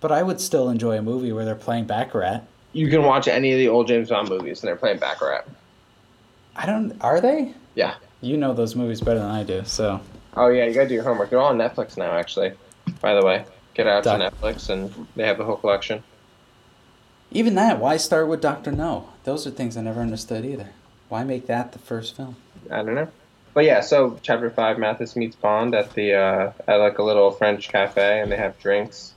but 0.00 0.12
I 0.12 0.22
would 0.22 0.40
still 0.40 0.68
enjoy 0.70 0.96
a 0.98 1.02
movie 1.02 1.32
where 1.32 1.44
they're 1.44 1.54
playing 1.56 1.84
Baccarat. 1.84 2.42
You 2.72 2.88
can 2.88 3.02
watch 3.02 3.26
any 3.26 3.52
of 3.52 3.58
the 3.58 3.68
old 3.68 3.88
James 3.88 4.08
Bond 4.08 4.28
movies 4.28 4.60
and 4.62 4.68
they're 4.68 4.76
playing 4.76 4.98
Baccarat. 4.98 5.42
I 6.56 6.66
don't. 6.66 6.96
Are 7.00 7.20
they? 7.20 7.54
Yeah. 7.74 7.94
You 8.20 8.36
know 8.36 8.52
those 8.52 8.76
movies 8.76 9.00
better 9.00 9.18
than 9.20 9.30
I 9.30 9.42
do. 9.44 9.62
So 9.64 10.00
Oh 10.34 10.48
yeah, 10.48 10.66
you 10.66 10.74
gotta 10.74 10.88
do 10.88 10.94
your 10.94 11.04
homework. 11.04 11.30
They're 11.30 11.40
all 11.40 11.48
on 11.48 11.58
Netflix 11.58 11.96
now, 11.96 12.12
actually. 12.12 12.52
By 13.00 13.14
the 13.14 13.24
way, 13.24 13.44
get 13.74 13.86
out 13.86 14.04
to 14.04 14.10
Netflix 14.10 14.68
and 14.68 15.06
they 15.16 15.26
have 15.26 15.38
the 15.38 15.44
whole 15.44 15.56
collection. 15.56 16.02
even 17.30 17.54
that, 17.54 17.78
why 17.78 17.96
start 17.96 18.28
with 18.28 18.40
Doctor 18.40 18.72
No? 18.72 19.08
Those 19.24 19.46
are 19.46 19.50
things 19.50 19.76
I 19.76 19.82
never 19.82 20.00
understood 20.00 20.44
either. 20.44 20.70
Why 21.08 21.24
make 21.24 21.46
that 21.46 21.72
the 21.72 21.78
first 21.78 22.16
film? 22.16 22.36
I 22.70 22.82
don't 22.82 22.94
know. 22.94 23.08
But 23.52 23.64
yeah, 23.64 23.80
so 23.80 24.18
chapter 24.22 24.48
five, 24.50 24.78
Mathis 24.78 25.16
meets 25.16 25.34
Bond 25.34 25.74
at 25.74 25.92
the 25.94 26.14
uh, 26.14 26.52
at 26.68 26.76
like 26.76 26.98
a 26.98 27.02
little 27.02 27.32
French 27.32 27.68
cafe, 27.68 28.20
and 28.20 28.30
they 28.30 28.36
have 28.36 28.58
drinks. 28.60 29.12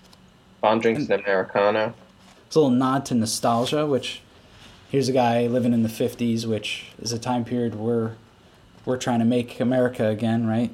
Bond 0.61 0.81
drinks 0.81 1.05
an 1.05 1.11
americano. 1.13 1.93
It's 2.47 2.55
a 2.55 2.59
little 2.59 2.75
nod 2.75 3.05
to 3.07 3.15
nostalgia, 3.15 3.85
which 3.85 4.21
here's 4.89 5.09
a 5.09 5.11
guy 5.11 5.45
living 5.47 5.73
in 5.73 5.83
the 5.83 5.89
50s, 5.89 6.45
which 6.45 6.87
is 6.99 7.11
a 7.11 7.19
time 7.19 7.45
period 7.45 7.75
where 7.75 8.15
we're 8.85 8.97
trying 8.97 9.19
to 9.19 9.25
make 9.25 9.59
America 9.59 10.07
again, 10.07 10.47
right? 10.47 10.71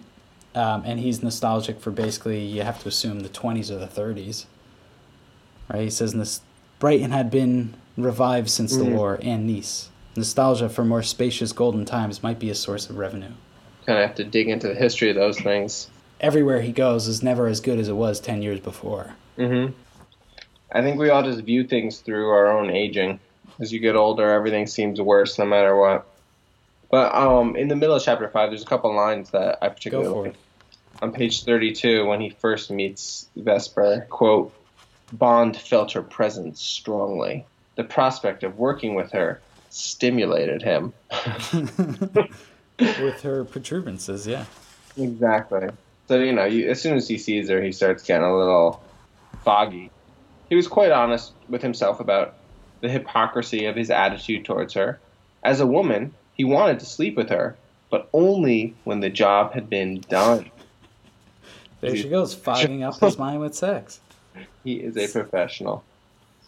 Um, 0.55 0.83
and 0.85 0.99
he's 0.99 1.21
nostalgic 1.21 1.79
for 1.79 1.91
basically, 1.91 2.43
you 2.43 2.63
have 2.63 2.81
to 2.81 2.87
assume 2.89 3.19
the 3.21 3.29
20s 3.29 3.69
or 3.69 3.77
the 3.77 3.87
30s, 3.87 4.45
right? 5.71 5.83
He 5.83 5.89
says 5.89 6.13
this 6.13 6.41
Brighton 6.79 7.11
had 7.11 7.29
been 7.29 7.73
revived 7.97 8.49
since 8.49 8.75
the 8.75 8.83
Mhm. 8.83 8.91
war 8.95 9.19
and 9.21 9.45
Nice. 9.47 9.89
Nostalgia 10.15 10.69
for 10.69 10.83
more 10.83 11.03
spacious 11.03 11.51
golden 11.53 11.85
times 11.85 12.23
might 12.23 12.39
be 12.39 12.49
a 12.49 12.55
source 12.55 12.89
of 12.89 12.97
revenue. 12.97 13.31
Kind 13.85 13.99
of 13.99 14.07
have 14.07 14.15
to 14.15 14.23
dig 14.23 14.47
into 14.49 14.67
the 14.67 14.73
history 14.75 15.09
of 15.09 15.15
those 15.15 15.39
things. 15.39 15.87
Everywhere 16.19 16.61
he 16.61 16.71
goes 16.71 17.07
is 17.07 17.21
never 17.23 17.47
as 17.47 17.59
good 17.61 17.79
as 17.79 17.87
it 17.87 17.95
was 17.95 18.19
10 18.19 18.41
years 18.41 18.59
before. 18.59 19.13
hmm 19.37 19.67
I 20.71 20.81
think 20.81 20.99
we 20.99 21.09
all 21.09 21.23
just 21.23 21.41
view 21.41 21.63
things 21.63 21.99
through 21.99 22.29
our 22.29 22.47
own 22.47 22.69
aging. 22.69 23.19
As 23.59 23.71
you 23.73 23.79
get 23.79 23.95
older, 23.95 24.29
everything 24.29 24.67
seems 24.67 24.99
worse 25.01 25.39
no 25.39 25.45
matter 25.45 25.75
what. 25.75 26.05
But 26.89 27.13
um, 27.13 27.55
in 27.55 27.67
the 27.67 27.75
middle 27.75 27.95
of 27.95 28.03
chapter 28.03 28.27
five, 28.29 28.49
there's 28.49 28.63
a 28.63 28.65
couple 28.65 28.95
lines 28.95 29.29
that 29.31 29.59
I 29.61 29.69
particularly 29.69 30.29
like. 30.29 30.35
On 31.01 31.13
page 31.13 31.45
32, 31.45 32.05
when 32.05 32.19
he 32.19 32.29
first 32.29 32.69
meets 32.71 33.29
Vesper, 33.35 34.05
quote, 34.09 34.53
Bond 35.13 35.55
felt 35.55 35.93
her 35.93 36.01
presence 36.01 36.61
strongly. 36.61 37.45
The 37.75 37.83
prospect 37.83 38.43
of 38.43 38.57
working 38.57 38.95
with 38.95 39.11
her 39.11 39.39
stimulated 39.69 40.61
him. 40.61 40.93
With 42.79 43.21
her 43.21 43.43
protuberances, 43.43 44.25
yeah. 44.25 44.45
Exactly. 44.97 45.67
So, 46.07 46.17
you 46.19 46.31
know, 46.31 46.45
you, 46.45 46.69
as 46.69 46.81
soon 46.81 46.95
as 46.95 47.07
he 47.07 47.17
sees 47.17 47.49
her, 47.49 47.61
he 47.61 47.71
starts 47.71 48.03
getting 48.03 48.25
a 48.25 48.37
little 48.37 48.81
foggy. 49.43 49.91
He 50.47 50.55
was 50.55 50.67
quite 50.67 50.91
honest 50.91 51.33
with 51.49 51.61
himself 51.61 51.99
about 51.99 52.35
the 52.81 52.89
hypocrisy 52.89 53.65
of 53.65 53.75
his 53.75 53.89
attitude 53.89 54.45
towards 54.45 54.73
her. 54.73 54.99
As 55.43 55.59
a 55.59 55.67
woman, 55.67 56.13
he 56.39 56.45
wanted 56.45 56.79
to 56.79 56.85
sleep 56.85 57.17
with 57.17 57.27
her, 57.27 57.57
but 57.91 58.07
only 58.13 58.73
when 58.85 59.01
the 59.01 59.09
job 59.09 59.51
had 59.51 59.69
been 59.69 59.99
done. 60.07 60.49
There 61.81 61.93
she 61.93 62.07
goes, 62.07 62.33
fogging 62.33 62.81
up 62.81 62.97
his 62.97 63.17
mind 63.17 63.41
with 63.41 63.53
sex. 63.53 63.99
He 64.63 64.75
is 64.75 64.95
a 64.95 65.07
professional. 65.07 65.83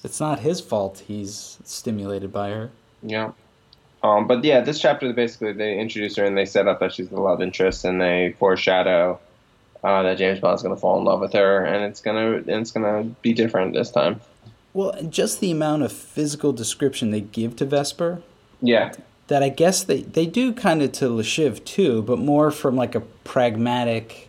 It's 0.04 0.20
not 0.20 0.40
his 0.40 0.62
fault 0.62 1.04
he's 1.08 1.58
stimulated 1.64 2.32
by 2.32 2.50
her. 2.50 2.70
Yeah. 3.02 3.32
Um, 4.04 4.28
but 4.28 4.44
yeah, 4.44 4.62
this 4.62 4.80
chapter 4.80 5.12
basically 5.12 5.52
they 5.54 5.78
introduce 5.78 6.16
her 6.18 6.24
and 6.26 6.38
they 6.38 6.46
set 6.46 6.68
up 6.68 6.80
that 6.80 6.94
she's 6.94 7.10
the 7.10 7.20
love 7.20 7.42
interest 7.42 7.84
and 7.84 8.00
they 8.00 8.36
foreshadow 8.38 9.20
uh, 9.84 10.04
that 10.04 10.18
James 10.18 10.40
Bond's 10.40 10.62
gonna 10.64 10.78
fall 10.78 11.00
in 11.00 11.06
love 11.06 11.20
with 11.20 11.34
her 11.34 11.66
and 11.66 11.84
it's 11.84 12.00
gonna 12.02 12.36
and 12.36 12.50
it's 12.50 12.72
gonna 12.72 13.04
be 13.22 13.34
different 13.34 13.74
this 13.74 13.92
time. 13.92 14.22
Well, 14.74 14.96
just 15.10 15.40
the 15.42 15.52
amount 15.52 15.84
of 15.84 15.92
physical 15.92 16.54
description 16.54 17.12
they 17.12 17.22
give 17.22 17.56
to 17.58 17.66
Vesper, 17.66 18.22
Yeah. 18.62 18.94
That 19.32 19.44
I 19.44 19.48
guess 19.48 19.84
they, 19.86 20.02
they 20.02 20.26
do 20.26 20.52
kind 20.52 20.82
of 20.82 20.92
to 20.92 21.08
Le 21.08 21.24
Chiffre 21.24 21.64
too, 21.64 22.02
but 22.02 22.20
more 22.20 22.52
from 22.52 22.76
like 22.76 22.96
a 22.96 23.00
pragmatic, 23.00 24.28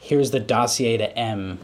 here's 0.00 0.32
the 0.32 0.38
dossier 0.38 0.98
to 0.98 1.16
M 1.16 1.60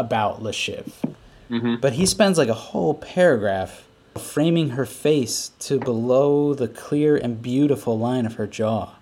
about 0.00 0.42
Le 0.42 0.50
Chiffre. 0.50 1.14
Mm-hmm. 1.48 1.76
But 1.76 1.92
he 1.92 2.06
spends 2.06 2.36
like 2.36 2.48
a 2.48 2.54
whole 2.54 2.94
paragraph 2.94 3.86
framing 4.16 4.70
her 4.70 4.84
face 4.84 5.52
to 5.60 5.78
below 5.78 6.54
the 6.54 6.66
clear 6.66 7.16
and 7.16 7.40
beautiful 7.40 7.96
line 7.96 8.26
of 8.26 8.34
her 8.34 8.48
jaw. 8.48 8.96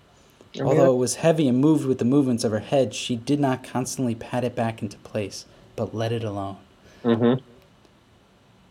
Although 0.60 0.92
it 0.92 0.98
was 0.98 1.14
heavy 1.14 1.48
and 1.48 1.56
moved 1.56 1.86
with 1.86 1.98
the 1.98 2.04
movements 2.04 2.44
of 2.44 2.52
her 2.52 2.58
head, 2.58 2.94
she 2.94 3.16
did 3.16 3.40
not 3.40 3.64
constantly 3.64 4.14
pat 4.14 4.44
it 4.44 4.54
back 4.54 4.82
into 4.82 4.98
place, 4.98 5.46
but 5.74 5.94
let 5.94 6.12
it 6.12 6.22
alone. 6.22 6.58
Mm-hmm. 7.02 7.42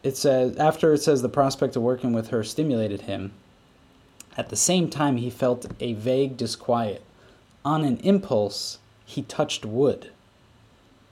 It 0.03 0.15
says 0.15 0.55
after 0.57 0.93
it 0.93 1.01
says 1.01 1.23
the 1.23 1.29
prospect 1.29 1.75
of 1.75 1.81
working 1.81 2.13
with 2.13 2.27
her 2.27 2.43
stimulated 2.43 3.01
him. 3.01 3.31
At 4.37 4.49
the 4.49 4.55
same 4.55 4.89
time, 4.89 5.17
he 5.17 5.29
felt 5.29 5.65
a 5.79 5.93
vague 5.93 6.37
disquiet. 6.37 7.03
On 7.63 7.83
an 7.83 7.97
impulse, 7.97 8.79
he 9.05 9.21
touched 9.21 9.65
wood. 9.65 10.11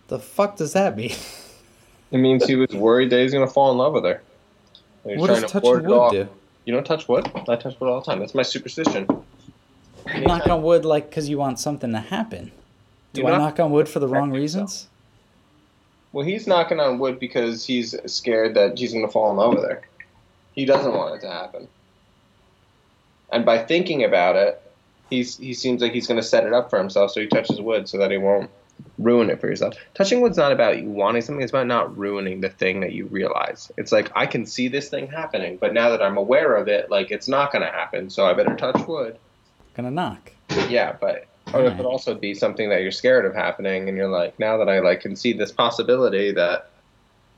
The 0.09 0.19
fuck 0.19 0.57
does 0.57 0.73
that 0.73 0.95
mean? 0.97 1.15
It 2.11 2.17
means 2.19 2.45
he 2.45 2.55
was 2.55 2.69
worried 2.69 3.09
that 3.09 3.21
he's 3.21 3.33
gonna 3.33 3.47
fall 3.47 3.71
in 3.71 3.77
love 3.79 3.93
with 3.93 4.03
her. 4.03 4.21
What 5.01 5.27
does 5.27 5.41
to 5.41 5.47
touching 5.47 5.69
wood 5.71 5.85
off. 5.87 6.11
do? 6.11 6.27
You 6.65 6.73
don't 6.73 6.85
touch 6.85 7.07
wood? 7.07 7.25
I 7.49 7.55
touch 7.55 7.79
wood 7.79 7.89
all 7.89 8.01
the 8.01 8.05
time. 8.05 8.19
That's 8.19 8.35
my 8.35 8.43
superstition. 8.43 9.07
You 10.13 10.21
knock 10.21 10.47
on 10.47 10.61
wood 10.61 10.85
like 10.85 11.09
because 11.09 11.27
you 11.27 11.37
want 11.37 11.59
something 11.59 11.91
to 11.91 11.99
happen. 11.99 12.51
Do 13.13 13.21
You 13.21 13.27
I 13.27 13.37
knock- 13.37 13.59
on 13.59 13.71
wood 13.71 13.89
for 13.89 13.99
the 13.99 14.07
wrong 14.07 14.25
think 14.29 14.35
so. 14.37 14.41
reasons? 14.41 14.87
Well, 16.11 16.23
he's 16.25 16.45
knocking 16.45 16.79
on 16.79 16.99
wood 16.99 17.19
because 17.19 17.65
he's 17.65 17.95
scared 18.05 18.53
that 18.55 18.77
he's 18.77 18.93
going 18.93 19.05
to 19.05 19.11
fall 19.11 19.31
in 19.31 19.37
love 19.37 19.55
with 19.55 19.63
her. 19.63 19.81
He 20.53 20.65
doesn't 20.65 20.93
want 20.93 21.15
it 21.15 21.21
to 21.21 21.31
happen. 21.31 21.67
And 23.33 23.45
by 23.45 23.57
thinking 23.57 24.03
about 24.03 24.35
it, 24.35 24.61
he's 25.09 25.37
he 25.37 25.53
seems 25.53 25.81
like 25.81 25.91
he's 25.91 26.07
going 26.07 26.19
to 26.19 26.25
set 26.25 26.45
it 26.45 26.53
up 26.53 26.69
for 26.69 26.77
himself, 26.77 27.11
so 27.11 27.19
he 27.19 27.27
touches 27.27 27.59
wood 27.59 27.89
so 27.89 27.97
that 27.97 28.11
he 28.11 28.17
won't 28.17 28.49
ruin 28.97 29.29
it 29.29 29.41
for 29.41 29.47
yourself. 29.47 29.73
Touching 29.95 30.21
wood's 30.21 30.37
not 30.37 30.51
about 30.51 30.77
you 30.77 30.89
wanting 30.89 31.23
something; 31.23 31.41
it's 31.41 31.51
about 31.51 31.67
not 31.67 31.97
ruining 31.97 32.41
the 32.41 32.49
thing 32.49 32.81
that 32.81 32.93
you 32.93 33.07
realize. 33.07 33.71
It's 33.75 33.91
like 33.91 34.11
I 34.15 34.27
can 34.27 34.45
see 34.45 34.67
this 34.67 34.89
thing 34.89 35.07
happening, 35.07 35.57
but 35.57 35.73
now 35.73 35.89
that 35.89 36.01
I'm 36.01 36.15
aware 36.15 36.55
of 36.55 36.67
it, 36.67 36.91
like 36.91 37.09
it's 37.09 37.27
not 37.27 37.51
going 37.51 37.63
to 37.63 37.71
happen, 37.71 38.09
so 38.09 38.25
I 38.25 38.33
better 38.33 38.55
touch 38.55 38.87
wood. 38.87 39.17
Gonna 39.75 39.91
knock. 39.91 40.31
Yeah, 40.69 40.95
but 41.01 41.25
or 41.53 41.65
it 41.65 41.75
could 41.75 41.85
also 41.85 42.13
be 42.13 42.35
something 42.35 42.69
that 42.69 42.83
you're 42.83 42.91
scared 42.91 43.25
of 43.25 43.33
happening, 43.33 43.89
and 43.89 43.97
you're 43.97 44.09
like, 44.09 44.37
now 44.39 44.57
that 44.57 44.69
I 44.69 44.79
like 44.79 45.01
can 45.01 45.15
see 45.15 45.33
this 45.33 45.51
possibility 45.51 46.31
that 46.33 46.69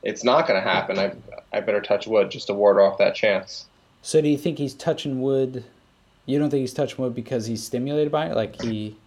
it's 0.04 0.24
not 0.24 0.46
going 0.48 0.62
to 0.62 0.70
happen, 0.70 1.00
I 1.00 1.14
I 1.54 1.62
better 1.62 1.82
touch 1.82 2.06
wood 2.06 2.32
just 2.32 2.48
to 2.48 2.54
ward 2.54 2.80
off 2.80 2.98
that 2.98 3.16
chance. 3.16 3.66
So 4.02 4.22
do 4.22 4.28
you 4.28 4.38
think 4.38 4.58
he's 4.58 4.74
touching 4.74 5.22
wood? 5.22 5.64
You 6.26 6.40
don't 6.40 6.50
think 6.50 6.62
he's 6.62 6.74
touching 6.74 7.04
wood 7.04 7.14
because 7.14 7.46
he's 7.46 7.64
stimulated 7.64 8.12
by 8.12 8.28
it? 8.28 8.36
Like 8.36 8.62
he, 8.62 8.98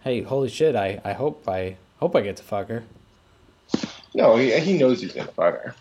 hey, 0.00 0.22
holy 0.22 0.48
shit! 0.48 0.76
I, 0.76 1.00
I 1.04 1.12
hope 1.12 1.48
I 1.48 1.76
hope 2.00 2.14
I 2.14 2.20
get 2.20 2.36
to 2.36 2.42
fuck 2.42 2.68
her. 2.68 2.84
No, 4.14 4.36
he 4.36 4.58
he 4.60 4.76
knows 4.76 5.00
he's 5.00 5.14
to 5.14 5.24
fuck 5.24 5.62
her. 5.62 5.74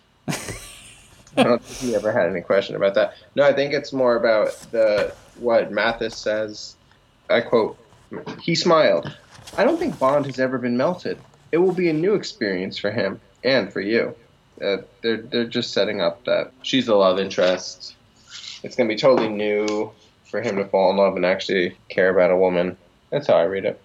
I 1.37 1.43
don't 1.43 1.61
think 1.61 1.91
he 1.91 1.95
ever 1.95 2.11
had 2.11 2.29
any 2.29 2.41
question 2.41 2.75
about 2.75 2.95
that. 2.95 3.13
No, 3.35 3.43
I 3.43 3.53
think 3.53 3.73
it's 3.73 3.93
more 3.93 4.15
about 4.15 4.53
the 4.71 5.13
what 5.39 5.71
Mathis 5.71 6.15
says. 6.15 6.75
I 7.29 7.41
quote: 7.41 7.77
"He 8.41 8.55
smiled. 8.55 9.15
I 9.57 9.63
don't 9.63 9.77
think 9.77 9.99
Bond 9.99 10.25
has 10.25 10.39
ever 10.39 10.57
been 10.57 10.77
melted. 10.77 11.17
It 11.51 11.57
will 11.57 11.73
be 11.73 11.89
a 11.89 11.93
new 11.93 12.15
experience 12.15 12.77
for 12.77 12.91
him 12.91 13.19
and 13.43 13.71
for 13.71 13.81
you. 13.81 14.15
Uh, 14.61 14.77
they're 15.01 15.17
they're 15.17 15.45
just 15.45 15.73
setting 15.73 16.01
up 16.01 16.23
that 16.25 16.51
she's 16.63 16.85
the 16.85 16.95
love 16.95 17.19
interest. 17.19 17.95
It's 18.63 18.75
gonna 18.75 18.89
be 18.89 18.97
totally 18.97 19.29
new 19.29 19.91
for 20.29 20.41
him 20.41 20.55
to 20.57 20.65
fall 20.65 20.91
in 20.91 20.97
love 20.97 21.15
and 21.15 21.25
actually 21.25 21.75
care 21.89 22.09
about 22.09 22.31
a 22.31 22.37
woman. 22.37 22.77
That's 23.09 23.27
how 23.27 23.35
I 23.35 23.43
read 23.43 23.65
it. 23.65 23.81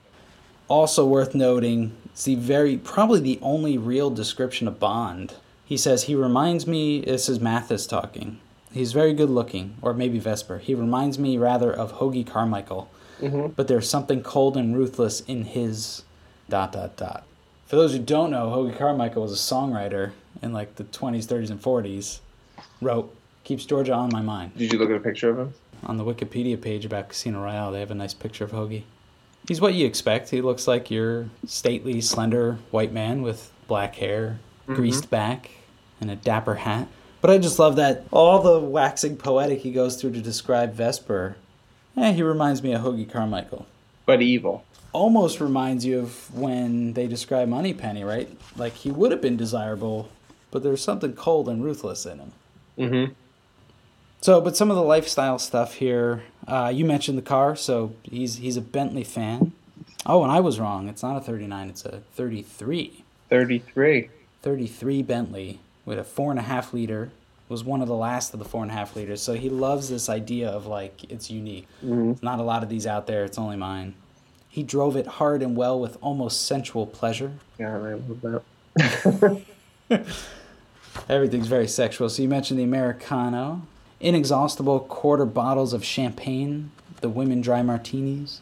Also 0.69 1.07
worth 1.07 1.35
noting, 1.35 1.93
it's 2.07 2.25
the 2.25 2.35
very 2.35 2.77
probably 2.77 3.21
the 3.21 3.39
only 3.43 3.79
real 3.79 4.11
description 4.11 4.67
of 4.69 4.79
Bond. 4.81 5.35
He 5.65 5.77
says 5.77 6.05
he 6.05 6.15
reminds 6.15 6.67
me. 6.67 7.01
This 7.01 7.29
is 7.29 7.41
Mathis 7.41 7.87
talking. 7.87 8.39
He's 8.73 8.93
very 8.93 9.13
good 9.13 9.31
looking, 9.31 9.75
or 9.83 9.93
maybe 9.93 10.19
Vesper. 10.19 10.59
He 10.59 10.75
reminds 10.75 11.19
me 11.19 11.37
rather 11.37 11.71
of 11.73 11.95
Hoagy 11.99 12.27
Carmichael, 12.27 12.89
Mhm. 13.21 13.55
but 13.55 13.69
there's 13.69 13.89
something 13.89 14.23
cold 14.23 14.57
and 14.57 14.77
ruthless 14.77 15.21
in 15.21 15.45
his 15.45 16.03
dot 16.49 16.73
dot 16.73 16.97
dot. 16.97 17.25
For 17.67 17.77
those 17.77 17.93
who 17.93 17.99
don't 17.99 18.31
know, 18.31 18.49
Hoagy 18.51 18.77
Carmichael 18.77 19.23
was 19.23 19.33
a 19.33 19.55
songwriter 19.55 20.13
in 20.43 20.53
like 20.53 20.77
the 20.77 20.85
20s, 20.85 21.27
30s, 21.27 21.51
and 21.51 21.61
40s. 21.61 22.21
Wrote 22.81 23.15
"Keeps 23.45 23.65
Georgia 23.67 23.93
on 23.95 24.11
My 24.13 24.23
Mind." 24.23 24.53
Did 24.57 24.73
you 24.73 24.79
look 24.79 24.91
at 24.91 24.97
a 24.97 25.01
picture 25.01 25.31
of 25.31 25.39
him? 25.39 25.55
On 25.85 25.97
the 25.97 26.05
Wikipedia 26.05 26.61
page 26.61 26.85
about 26.85 27.09
Casino 27.09 27.43
Royale, 27.43 27.73
they 27.73 27.81
have 27.81 27.91
a 27.91 27.95
nice 27.95 28.15
picture 28.15 28.45
of 28.45 28.53
Hoagy. 28.53 28.85
He's 29.49 29.61
what 29.61 29.75
you 29.75 29.87
expect. 29.87 30.31
He 30.31 30.41
looks 30.41 30.69
like 30.69 30.91
your 30.91 31.29
stately, 31.47 32.01
slender 32.01 32.59
white 32.71 32.93
man 32.93 33.23
with 33.23 33.51
black 33.67 33.97
hair, 33.97 34.39
greased 34.67 35.11
back, 35.11 35.51
and 36.01 36.11
a 36.11 36.17
dapper 36.17 36.57
hat. 36.57 36.87
But 37.21 37.31
I 37.31 37.39
just 37.39 37.59
love 37.59 37.77
that 37.77 38.05
all 38.13 38.41
the 38.41 38.61
waxing 38.61 39.17
poetic 39.17 39.61
he 39.61 39.73
goes 39.73 40.01
through 40.01 40.13
to 40.13 40.21
describe 40.21 40.75
Vesper. 40.75 41.37
Eh, 41.97 42.13
he 42.13 42.23
reminds 42.23 42.63
me 42.63 42.73
of 42.73 42.83
Hoagy 42.83 43.11
Carmichael. 43.11 43.67
But 44.07 44.23
evil. 44.23 44.65
Almost 44.93 45.41
reminds 45.41 45.85
you 45.85 46.01
of 46.01 46.35
when 46.35 46.93
they 46.93 47.07
describe 47.07 47.49
Moneypenny, 47.49 48.05
right? 48.05 48.29
Like 48.57 48.75
he 48.75 48.91
would 48.91 49.11
have 49.11 49.21
been 49.21 49.37
desirable, 49.37 50.09
but 50.51 50.63
there's 50.63 50.83
something 50.83 51.15
cold 51.15 51.49
and 51.49 51.65
ruthless 51.65 52.07
in 52.07 52.19
him. 52.19 52.33
Mm-hmm. 52.79 53.13
So, 54.23 54.41
but 54.41 54.57
some 54.57 54.71
of 54.71 54.77
the 54.77 54.83
lifestyle 54.85 55.39
stuff 55.39 55.75
here. 55.75 56.23
Uh, 56.47 56.73
you 56.75 56.85
mentioned 56.85 57.19
the 57.19 57.23
car, 57.23 57.55
so 57.57 57.93
he's 58.03 58.37
he's 58.37 58.57
a 58.57 58.61
Bentley 58.61 59.05
fan. 59.05 59.53
Oh, 60.07 60.23
and 60.23 60.33
I 60.33 60.41
was 60.41 60.59
wrong. 60.59 60.89
It's 60.89 61.03
not 61.03 61.17
a 61.17 61.21
39. 61.21 61.69
It's 61.69 61.85
a 61.85 62.03
33. 62.15 63.05
Thirty-three. 63.29 64.11
33 64.43 65.03
Bentley 65.03 65.61
with 65.85 65.99
a 65.99 66.05
four 66.05 66.31
and 66.31 66.39
a 66.39 66.43
half 66.43 66.73
liter. 66.73 67.11
Was 67.49 67.63
one 67.65 67.83
of 67.83 67.89
the 67.89 67.95
last 67.97 68.33
of 68.33 68.39
the 68.39 68.45
four 68.47 68.63
and 68.63 68.71
a 68.71 68.75
half 68.75 68.97
liters. 68.97 69.21
So 69.21 69.35
he 69.35 69.51
loves 69.51 69.89
this 69.91 70.09
idea 70.09 70.49
of 70.49 70.67
like 70.67 71.05
it's 71.11 71.31
unique. 71.31 71.67
Mhm. 71.85 72.23
Not 72.23 72.39
a 72.39 72.43
lot 72.43 72.63
of 72.63 72.69
these 72.69 72.87
out 72.87 73.07
there. 73.07 73.25
It's 73.25 73.39
only 73.39 73.57
mine. 73.57 73.95
He 74.49 74.63
drove 74.63 74.97
it 74.97 75.07
hard 75.07 75.43
and 75.43 75.57
well 75.57 75.79
with 75.79 75.99
almost 76.01 76.47
sensual 76.47 76.87
pleasure. 76.87 77.33
Yeah, 77.59 77.77
I 77.77 77.95
love 77.95 78.43
that. 79.91 80.07
Everything's 81.09 81.47
very 81.49 81.69
sexual. 81.69 82.09
So 82.09 82.23
you 82.23 82.29
mentioned 82.29 82.59
the 82.59 82.65
Americano, 82.65 83.63
inexhaustible 84.03 84.81
quarter 84.81 85.25
bottles 85.25 85.73
of 85.73 85.85
champagne, 85.85 86.71
the 87.01 87.09
women 87.09 87.41
dry 87.41 87.63
martinis. 87.63 88.41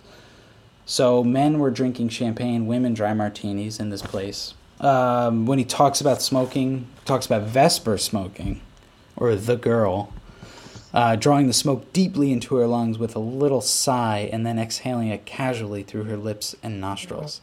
So 0.87 1.23
men 1.23 1.59
were 1.59 1.71
drinking 1.71 2.09
champagne, 2.09 2.67
women 2.67 2.95
dry 2.95 3.14
martinis 3.14 3.79
in 3.79 3.90
this 3.90 4.02
place. 4.02 4.55
Um, 4.81 5.47
when 5.47 5.59
he 5.59 5.64
talks 5.64 6.00
about 6.00 6.23
smoking, 6.23 6.88
talks 7.05 7.26
about 7.26 7.43
Vesper 7.43 7.99
smoking, 7.99 8.62
or 9.14 9.35
the 9.37 9.57
girl, 9.57 10.12
uh, 10.93 11.17
drawing 11.17 11.47
the 11.47 11.52
smoke 11.52 11.93
deeply 11.93 12.33
into 12.33 12.57
her 12.57 12.67
lungs 12.67 12.99
with 12.99 13.14
a 13.14 13.21
little 13.21 13.61
sigh 13.61 14.29
and 14.33 14.45
then 14.45 14.59
exhaling 14.59 15.09
it 15.09 15.26
casually 15.26 15.83
through 15.83 16.05
her 16.05 16.17
lips 16.17 16.57
and 16.62 16.81
nostrils. 16.81 17.40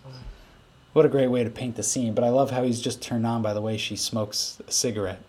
What 0.93 1.05
a 1.05 1.09
great 1.09 1.27
way 1.27 1.43
to 1.43 1.49
paint 1.49 1.75
the 1.75 1.83
scene, 1.83 2.13
but 2.13 2.23
I 2.23 2.29
love 2.29 2.49
how 2.49 2.63
he's 2.63 2.81
just 2.81 3.01
turned 3.01 3.27
on 3.27 3.43
by 3.43 3.53
the 3.53 3.61
way 3.61 3.77
she 3.77 3.95
smokes 3.95 4.57
a 4.67 4.71
cigarette. 4.71 5.21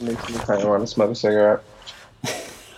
Makes 0.00 0.28
me 0.28 0.38
kind 0.38 0.60
of 0.60 0.68
want 0.68 0.82
to 0.82 0.86
smoke 0.86 1.10
a 1.12 1.14
cigarette. 1.14 1.62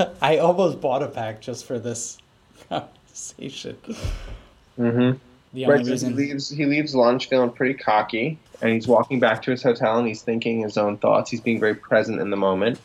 I 0.23 0.39
almost 0.39 0.81
bought 0.81 1.03
a 1.03 1.09
pack 1.09 1.41
just 1.41 1.65
for 1.65 1.79
this 1.79 2.19
conversation. 2.69 3.77
Mm-hmm. 4.79 5.19
The 5.53 5.67
Right, 5.67 5.85
so 5.85 5.97
he 6.09 6.15
leaves 6.15 6.49
he 6.49 6.65
leaves 6.65 6.95
lunch 6.95 7.29
feeling 7.29 7.51
pretty 7.51 7.75
cocky, 7.75 8.39
and 8.63 8.73
he's 8.73 8.87
walking 8.87 9.19
back 9.19 9.43
to 9.43 9.51
his 9.51 9.63
hotel 9.63 9.99
and 9.99 10.07
he's 10.07 10.23
thinking 10.23 10.61
his 10.61 10.79
own 10.79 10.97
thoughts. 10.99 11.31
He's 11.31 11.41
being 11.41 11.59
very 11.59 11.75
present 11.75 12.21
in 12.21 12.31
the 12.31 12.37
moment. 12.37 12.79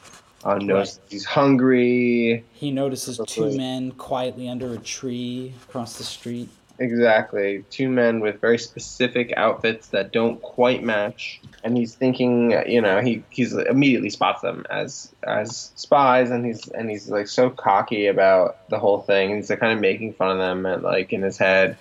Uh, 0.43 0.55
knows 0.57 0.99
Right. 0.99 1.11
he's 1.11 1.25
hungry. 1.25 2.43
he 2.53 2.69
notices 2.71 3.19
two 3.27 3.55
men 3.57 3.91
quietly 3.91 4.47
under 4.47 4.73
a 4.73 4.77
tree 4.77 5.53
across 5.67 5.97
the 5.97 6.03
street. 6.03 6.49
Exactly, 6.77 7.63
two 7.69 7.87
men 7.89 8.19
with 8.19 8.41
very 8.41 8.57
specific 8.57 9.33
outfits 9.37 9.87
that 9.87 10.11
don't 10.11 10.41
quite 10.41 10.83
match, 10.83 11.39
and 11.63 11.77
he's 11.77 11.95
thinking, 11.95 12.51
you 12.67 12.81
know, 12.81 12.99
he 12.99 13.23
he's 13.29 13.53
immediately 13.53 14.09
spots 14.09 14.41
them 14.41 14.65
as 14.69 15.13
as 15.23 15.71
spies, 15.75 16.31
and 16.31 16.45
he's 16.45 16.67
and 16.67 16.89
he's 16.89 17.09
like 17.09 17.27
so 17.29 17.49
cocky 17.49 18.07
about 18.07 18.67
the 18.69 18.77
whole 18.77 18.99
thing. 18.99 19.35
He's 19.37 19.49
like, 19.49 19.61
kind 19.61 19.71
of 19.71 19.79
making 19.79 20.13
fun 20.13 20.31
of 20.31 20.37
them, 20.37 20.65
and 20.65 20.83
like 20.83 21.13
in 21.13 21.21
his 21.21 21.37
head, 21.37 21.77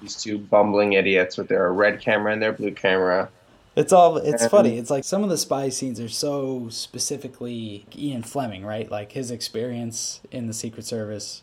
these 0.00 0.16
two 0.16 0.38
bumbling 0.38 0.94
idiots 0.94 1.36
with 1.36 1.48
their 1.48 1.70
red 1.70 2.00
camera 2.00 2.32
and 2.32 2.40
their 2.40 2.52
blue 2.52 2.72
camera. 2.72 3.28
It's 3.76 3.92
all. 3.92 4.16
It's 4.16 4.42
And- 4.42 4.50
funny. 4.50 4.78
It's 4.78 4.90
like 4.90 5.04
some 5.04 5.22
of 5.22 5.28
the 5.28 5.36
spy 5.36 5.68
scenes 5.68 6.00
are 6.00 6.08
so 6.08 6.68
specifically 6.70 7.84
Ian 7.94 8.22
Fleming, 8.22 8.64
right? 8.64 8.90
Like 8.90 9.12
his 9.12 9.30
experience 9.30 10.20
in 10.30 10.46
the 10.46 10.54
Secret 10.54 10.86
Service, 10.86 11.42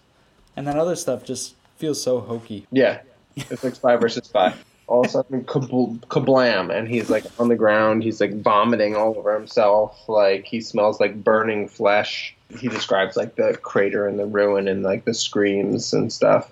and 0.56 0.68
then 0.68 0.78
other 0.80 0.96
stuff 0.96 1.24
just 1.24 1.54
feels 1.78 2.02
so 2.02 2.20
hokey. 2.20 2.66
Yeah, 2.72 3.02
it's 3.36 3.64
like 3.64 3.76
spy 3.76 3.96
versus 3.96 4.26
spy. 4.26 4.54
All 4.88 5.02
of 5.02 5.08
a 5.08 5.10
sudden, 5.10 5.44
kabl- 5.44 6.00
kablam, 6.08 6.74
and 6.74 6.88
he's 6.88 7.10
like 7.10 7.26
on 7.40 7.50
the 7.50 7.56
ground. 7.56 8.04
He's 8.04 8.22
like 8.22 8.42
vomiting 8.42 8.96
all 8.96 9.18
over 9.18 9.34
himself. 9.34 10.08
Like 10.08 10.46
he 10.46 10.62
smells 10.62 11.00
like 11.00 11.24
burning 11.24 11.68
flesh. 11.68 12.36
He 12.58 12.70
describes 12.70 13.18
like 13.18 13.36
the 13.36 13.58
crater 13.62 14.08
and 14.08 14.18
the 14.18 14.26
ruin 14.26 14.68
and 14.68 14.84
like 14.84 15.04
the 15.04 15.14
screams 15.14 15.94
and 15.94 16.12
stuff. 16.12 16.50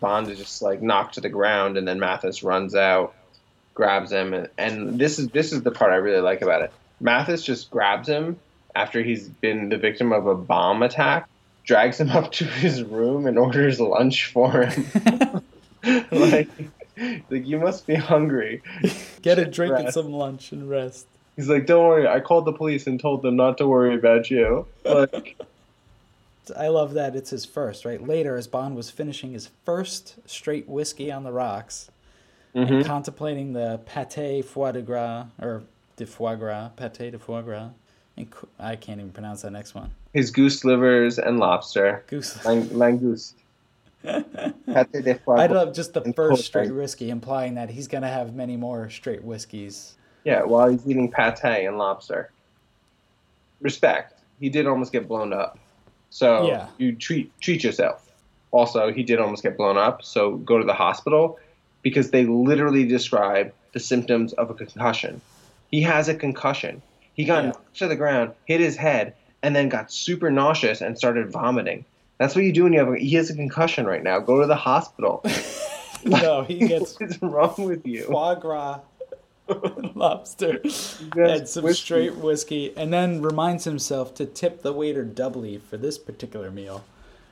Bond 0.00 0.28
is 0.28 0.38
just 0.38 0.62
like 0.62 0.82
knocked 0.82 1.14
to 1.14 1.20
the 1.20 1.28
ground, 1.28 1.76
and 1.76 1.86
then 1.86 2.00
Mathis 2.00 2.42
runs 2.42 2.74
out, 2.74 3.14
grabs 3.74 4.12
him, 4.12 4.34
and, 4.34 4.48
and 4.58 4.98
this 4.98 5.18
is 5.18 5.28
this 5.28 5.52
is 5.52 5.62
the 5.62 5.70
part 5.70 5.92
I 5.92 5.96
really 5.96 6.20
like 6.20 6.42
about 6.42 6.62
it. 6.62 6.72
Mathis 7.00 7.42
just 7.42 7.70
grabs 7.70 8.08
him 8.08 8.38
after 8.74 9.02
he's 9.02 9.28
been 9.28 9.68
the 9.68 9.76
victim 9.78 10.12
of 10.12 10.26
a 10.26 10.34
bomb 10.34 10.82
attack, 10.82 11.28
drags 11.64 12.00
him 12.00 12.10
up 12.12 12.32
to 12.32 12.44
his 12.44 12.82
room, 12.82 13.26
and 13.26 13.38
orders 13.38 13.80
lunch 13.80 14.26
for 14.26 14.66
him. 14.66 15.42
like, 16.12 16.48
like 17.30 17.46
you 17.46 17.58
must 17.58 17.86
be 17.86 17.94
hungry. 17.94 18.62
Get 19.22 19.38
a 19.38 19.44
drink 19.44 19.78
and 19.78 19.92
some 19.92 20.12
lunch 20.12 20.52
and 20.52 20.68
rest. 20.68 21.06
He's 21.36 21.48
like, 21.48 21.66
don't 21.66 21.84
worry. 21.84 22.06
I 22.06 22.20
called 22.20 22.44
the 22.44 22.52
police 22.52 22.86
and 22.86 23.00
told 23.00 23.22
them 23.22 23.36
not 23.36 23.58
to 23.58 23.66
worry 23.66 23.94
about 23.94 24.30
you. 24.30 24.66
Like, 24.84 25.36
I 26.56 26.68
love 26.68 26.94
that 26.94 27.16
it's 27.16 27.30
his 27.30 27.44
first, 27.44 27.84
right? 27.84 28.06
Later, 28.06 28.36
as 28.36 28.46
Bond 28.46 28.76
was 28.76 28.90
finishing 28.90 29.32
his 29.32 29.50
first 29.64 30.16
straight 30.26 30.68
whiskey 30.68 31.10
on 31.10 31.24
the 31.24 31.32
rocks, 31.32 31.90
and 32.54 32.68
mhm. 32.68 32.84
contemplating 32.84 33.52
the 33.52 33.80
pate 33.84 34.44
foie 34.44 34.70
de 34.70 34.82
gras 34.82 35.26
or 35.40 35.64
de 35.96 36.06
foie 36.06 36.36
gras, 36.36 36.68
pate 36.76 37.10
de 37.10 37.18
foie 37.18 37.42
gras. 37.42 37.70
And 38.16 38.28
I 38.60 38.76
can't 38.76 39.00
even 39.00 39.12
pronounce 39.12 39.42
that 39.42 39.50
next 39.50 39.74
one. 39.74 39.90
his 40.12 40.30
goose 40.30 40.64
livers 40.64 41.18
and 41.18 41.38
lobster, 41.40 42.04
Goose. 42.06 42.44
Lang- 42.44 42.68
langoose. 42.68 43.34
Pâté 44.04 45.02
de 45.02 45.14
foie 45.14 45.36
I 45.40 45.46
love 45.46 45.74
just 45.74 45.94
the 45.94 46.02
and 46.02 46.14
first 46.14 46.44
straight 46.44 46.72
whiskey, 46.72 47.10
implying 47.10 47.54
that 47.54 47.70
he's 47.70 47.88
gonna 47.88 48.08
have 48.08 48.34
many 48.34 48.56
more 48.56 48.90
straight 48.90 49.24
whiskeys. 49.24 49.94
Yeah, 50.24 50.42
while 50.44 50.68
he's 50.70 50.86
eating 50.86 51.10
pate 51.10 51.42
and 51.66 51.78
lobster. 51.78 52.30
Respect. 53.60 54.20
He 54.40 54.48
did 54.50 54.66
almost 54.66 54.92
get 54.92 55.08
blown 55.08 55.32
up. 55.32 55.58
So 56.10 56.46
Yeah. 56.46 56.68
you 56.78 56.94
treat 56.94 57.32
treat 57.40 57.64
yourself. 57.64 58.00
Also, 58.50 58.92
he 58.92 59.02
did 59.02 59.18
almost 59.18 59.42
get 59.42 59.56
blown 59.56 59.76
up, 59.76 60.04
so 60.04 60.36
go 60.36 60.58
to 60.58 60.64
the 60.64 60.74
hospital 60.74 61.38
because 61.82 62.10
they 62.10 62.24
literally 62.24 62.84
describe 62.86 63.52
the 63.72 63.80
symptoms 63.80 64.32
of 64.34 64.50
a 64.50 64.54
concussion. 64.54 65.20
He 65.70 65.82
has 65.82 66.08
a 66.08 66.14
concussion. 66.14 66.82
He 67.14 67.24
got 67.24 67.44
Yeah. 67.44 67.50
knocked 67.50 67.76
to 67.78 67.88
the 67.88 67.96
ground, 67.96 68.32
hit 68.46 68.60
his 68.60 68.76
head, 68.76 69.14
and 69.42 69.54
then 69.54 69.68
got 69.68 69.90
super 69.92 70.30
nauseous 70.30 70.80
and 70.80 70.96
started 70.98 71.30
vomiting. 71.30 71.84
That's 72.18 72.34
what 72.34 72.44
you 72.44 72.52
do 72.52 72.64
when 72.64 72.72
you 72.72 72.78
have 72.78 72.88
a, 72.88 72.98
he 72.98 73.14
has 73.16 73.30
a 73.30 73.34
concussion 73.34 73.86
right 73.86 74.02
now. 74.02 74.18
Go 74.20 74.40
to 74.40 74.46
the 74.46 74.54
hospital. 74.56 75.24
no, 76.04 76.42
he 76.44 76.58
gets 76.58 76.98
what 77.00 77.10
is 77.10 77.20
wrong 77.22 77.54
with 77.58 77.86
you? 77.86 78.04
foie 78.04 78.34
gras, 78.36 78.80
lobster, 79.94 80.60
and 81.16 81.48
some 81.48 81.64
whiskey. 81.64 81.82
straight 81.84 82.16
whiskey, 82.16 82.72
and 82.76 82.92
then 82.92 83.20
reminds 83.22 83.64
himself 83.64 84.14
to 84.14 84.26
tip 84.26 84.62
the 84.62 84.72
waiter 84.72 85.04
doubly 85.04 85.58
for 85.58 85.76
this 85.76 85.98
particular 85.98 86.50
meal. 86.50 86.84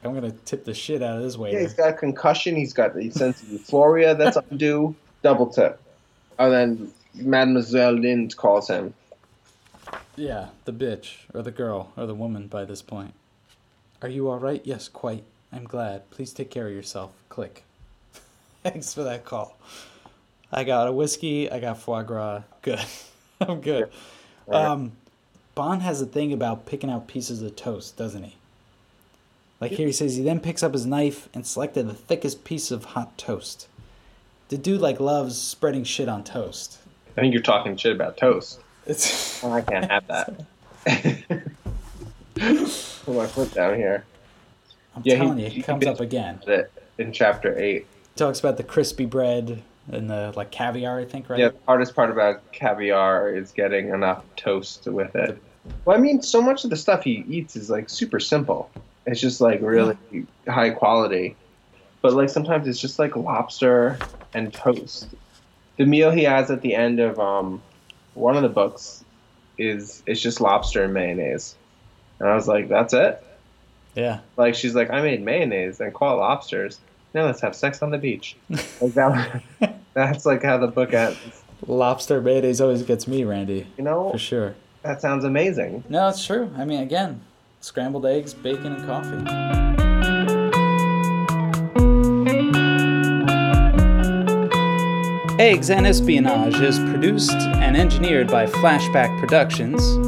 I'm 0.04 0.14
gonna 0.14 0.32
tip 0.44 0.64
the 0.64 0.74
shit 0.74 1.00
out 1.02 1.16
of 1.18 1.22
this 1.22 1.36
waiter. 1.38 1.58
Yeah, 1.58 1.62
he's 1.62 1.74
got 1.74 1.90
a 1.90 1.92
concussion. 1.94 2.56
He's 2.56 2.72
got 2.72 2.94
the 2.94 3.08
sense 3.10 3.40
of 3.42 3.48
euphoria 3.50 4.14
that's 4.16 4.36
undue. 4.50 4.94
Double 5.22 5.46
tip. 5.46 5.80
And 6.38 6.52
then 6.52 6.92
Mademoiselle 7.14 7.94
Lynd 7.96 8.36
calls 8.36 8.68
him. 8.68 8.94
Yeah, 10.16 10.48
the 10.64 10.72
bitch, 10.72 11.16
or 11.32 11.42
the 11.42 11.50
girl, 11.50 11.92
or 11.96 12.06
the 12.06 12.14
woman 12.14 12.46
by 12.46 12.64
this 12.64 12.82
point. 12.82 13.14
Are 14.02 14.08
you 14.08 14.28
alright? 14.28 14.62
Yes, 14.64 14.88
quite. 14.88 15.24
I'm 15.52 15.64
glad. 15.64 16.10
Please 16.10 16.32
take 16.32 16.50
care 16.50 16.66
of 16.66 16.72
yourself. 16.72 17.12
Click. 17.28 17.64
Thanks 18.62 18.92
for 18.92 19.02
that 19.04 19.24
call. 19.24 19.56
I 20.52 20.64
got 20.64 20.88
a 20.88 20.92
whiskey, 20.92 21.50
I 21.50 21.60
got 21.60 21.78
foie 21.78 22.02
gras. 22.02 22.42
Good. 22.60 22.80
I'm 23.40 23.60
good. 23.60 23.90
Right. 24.46 24.64
Um, 24.64 24.92
Bond 25.54 25.82
has 25.82 26.00
a 26.00 26.06
thing 26.06 26.32
about 26.32 26.66
picking 26.66 26.90
out 26.90 27.08
pieces 27.08 27.42
of 27.42 27.56
toast, 27.56 27.96
doesn't 27.96 28.22
he? 28.22 28.36
Like 29.60 29.72
here 29.72 29.86
he 29.86 29.92
says 29.92 30.16
he 30.16 30.22
then 30.22 30.40
picks 30.40 30.62
up 30.62 30.72
his 30.72 30.86
knife 30.86 31.28
and 31.32 31.46
selected 31.46 31.88
the 31.88 31.94
thickest 31.94 32.44
piece 32.44 32.70
of 32.70 32.84
hot 32.84 33.16
toast. 33.16 33.68
The 34.48 34.58
dude 34.58 34.80
like 34.80 34.98
loves 34.98 35.40
spreading 35.40 35.84
shit 35.84 36.08
on 36.08 36.24
toast. 36.24 36.78
I 37.16 37.20
think 37.20 37.32
you're 37.32 37.42
talking 37.42 37.76
shit 37.76 37.94
about 37.94 38.16
toast. 38.16 38.60
It's 38.86 39.42
Oh, 39.44 39.52
I 39.52 39.60
can't 39.60 39.90
have 39.90 40.06
that. 40.08 40.34
Put 42.34 43.14
my 43.16 43.26
foot 43.26 43.52
down 43.54 43.76
here. 43.76 44.04
I'm 44.96 45.02
Yeah, 45.04 45.14
he- 45.14 45.20
telling 45.20 45.38
you, 45.38 45.48
he 45.48 45.60
it 45.60 45.62
comes 45.64 45.86
up 45.86 46.00
again. 46.00 46.40
In 46.98 47.12
chapter 47.12 47.58
eight. 47.58 47.86
talks 48.16 48.38
about 48.40 48.56
the 48.58 48.62
crispy 48.62 49.06
bread 49.06 49.62
and 49.90 50.08
the 50.10 50.32
like 50.36 50.50
caviar, 50.50 50.98
I 51.00 51.04
think, 51.04 51.28
right? 51.30 51.38
Yeah, 51.40 51.48
the 51.48 51.56
hardest 51.66 51.94
part 51.96 52.10
about 52.10 52.52
caviar 52.52 53.30
is 53.34 53.50
getting 53.52 53.88
enough 53.88 54.24
toast 54.36 54.86
with 54.86 55.14
it. 55.16 55.40
Well, 55.84 55.96
I 55.96 56.00
mean, 56.00 56.22
so 56.22 56.42
much 56.42 56.64
of 56.64 56.70
the 56.70 56.76
stuff 56.76 57.04
he 57.04 57.24
eats 57.28 57.56
is 57.56 57.70
like 57.70 57.88
super 57.88 58.20
simple. 58.20 58.70
It's 59.06 59.20
just 59.20 59.40
like 59.40 59.60
really 59.62 59.96
high 60.48 60.70
quality. 60.70 61.34
But 62.02 62.12
like 62.14 62.28
sometimes 62.28 62.66
it's 62.68 62.80
just 62.80 62.98
like 62.98 63.16
lobster 63.16 63.98
and 64.34 64.52
toast. 64.52 65.08
The 65.78 65.86
meal 65.86 66.10
he 66.10 66.24
has 66.24 66.50
at 66.50 66.60
the 66.62 66.74
end 66.74 67.00
of 67.00 67.18
um, 67.18 67.62
one 68.14 68.36
of 68.36 68.42
the 68.42 68.48
books 68.48 69.04
is 69.58 70.02
it's 70.06 70.20
just 70.20 70.40
lobster 70.40 70.84
and 70.84 70.94
mayonnaise. 70.94 71.54
And 72.18 72.28
I 72.28 72.34
was 72.34 72.48
like, 72.48 72.68
that's 72.68 72.94
it? 72.94 73.22
Yeah. 73.94 74.20
Like 74.36 74.54
she's 74.54 74.74
like, 74.74 74.90
I 74.90 75.02
made 75.02 75.22
mayonnaise 75.22 75.80
and 75.80 75.92
caught 75.92 76.18
lobsters. 76.18 76.78
Now 77.14 77.26
let's 77.26 77.40
have 77.42 77.54
sex 77.54 77.82
on 77.82 77.90
the 77.90 77.98
beach. 77.98 78.36
Like 78.80 78.94
that, 78.94 79.42
that's 79.94 80.24
like 80.26 80.42
how 80.42 80.58
the 80.58 80.68
book 80.68 80.92
ends. 80.94 81.18
Lobster 81.66 82.20
mayonnaise 82.20 82.60
always 82.60 82.82
gets 82.82 83.06
me, 83.06 83.24
Randy, 83.24 83.66
You 83.76 83.84
know, 83.84 84.10
for 84.10 84.18
sure. 84.18 84.54
that 84.82 85.00
sounds 85.00 85.24
amazing. 85.24 85.84
No, 85.88 86.08
it's 86.08 86.24
true. 86.26 86.50
I 86.56 86.64
mean, 86.64 86.80
again, 86.80 87.20
scrambled 87.60 88.06
eggs, 88.06 88.34
bacon, 88.34 88.72
and 88.72 88.86
coffee. 88.86 89.71
Eggs 95.42 95.70
and 95.70 95.88
Espionage 95.88 96.60
is 96.60 96.78
produced 96.78 97.32
and 97.32 97.76
engineered 97.76 98.28
by 98.28 98.46
Flashback 98.46 99.18
Productions. 99.18 99.98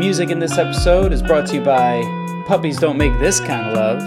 Music 0.00 0.28
in 0.28 0.40
this 0.40 0.58
episode 0.58 1.12
is 1.12 1.22
brought 1.22 1.46
to 1.46 1.54
you 1.54 1.60
by 1.60 2.02
Puppies 2.48 2.76
Don't 2.76 2.98
Make 2.98 3.16
This 3.20 3.38
Kind 3.38 3.68
of 3.68 3.76
Love. 3.76 4.02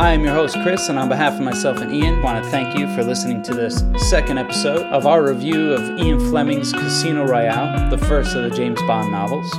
I 0.00 0.12
am 0.12 0.24
your 0.24 0.32
host, 0.32 0.56
Chris, 0.62 0.88
and 0.88 0.98
on 0.98 1.10
behalf 1.10 1.34
of 1.34 1.40
myself 1.40 1.82
and 1.82 1.94
Ian, 1.94 2.14
I 2.14 2.24
want 2.24 2.42
to 2.42 2.50
thank 2.50 2.78
you 2.78 2.86
for 2.94 3.04
listening 3.04 3.42
to 3.42 3.52
this 3.52 3.84
second 4.08 4.38
episode 4.38 4.86
of 4.86 5.06
our 5.06 5.22
review 5.22 5.74
of 5.74 6.00
Ian 6.00 6.18
Fleming's 6.18 6.72
Casino 6.72 7.26
Royale, 7.26 7.90
the 7.90 7.98
first 8.06 8.34
of 8.34 8.44
the 8.44 8.56
James 8.56 8.80
Bond 8.86 9.12
novels. 9.12 9.54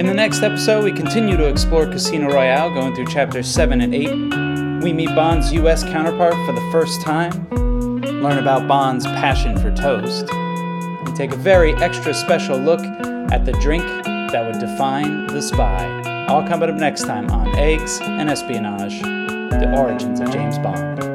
In 0.00 0.06
the 0.06 0.14
next 0.14 0.42
episode, 0.42 0.82
we 0.82 0.90
continue 0.90 1.36
to 1.36 1.46
explore 1.46 1.86
Casino 1.86 2.26
Royale, 2.26 2.74
going 2.74 2.92
through 2.96 3.06
chapters 3.06 3.48
7 3.48 3.82
and 3.82 3.94
8. 3.94 4.82
We 4.82 4.92
meet 4.92 5.14
Bond's 5.14 5.52
US 5.52 5.84
counterpart 5.84 6.34
for 6.44 6.52
the 6.52 6.68
first 6.72 7.00
time, 7.02 7.46
learn 8.22 8.38
about 8.38 8.68
Bond's 8.68 9.04
passion 9.04 9.58
for 9.58 9.70
toast, 9.72 10.28
and 10.30 11.16
take 11.16 11.32
a 11.32 11.36
very 11.36 11.74
extra 11.74 12.14
special 12.14 12.56
look 12.56 12.80
at 13.32 13.44
the 13.44 13.52
drink 13.60 13.84
that 14.04 14.46
would 14.46 14.60
define 14.60 15.26
the 15.26 15.42
spy. 15.42 16.26
All 16.28 16.46
coming 16.46 16.70
up 16.70 16.76
next 16.76 17.02
time 17.02 17.30
on 17.30 17.48
Eggs 17.58 18.00
and 18.00 18.30
Espionage 18.30 19.02
The 19.02 19.74
Origins 19.76 20.20
of 20.20 20.30
James 20.30 20.58
Bond. 20.58 21.11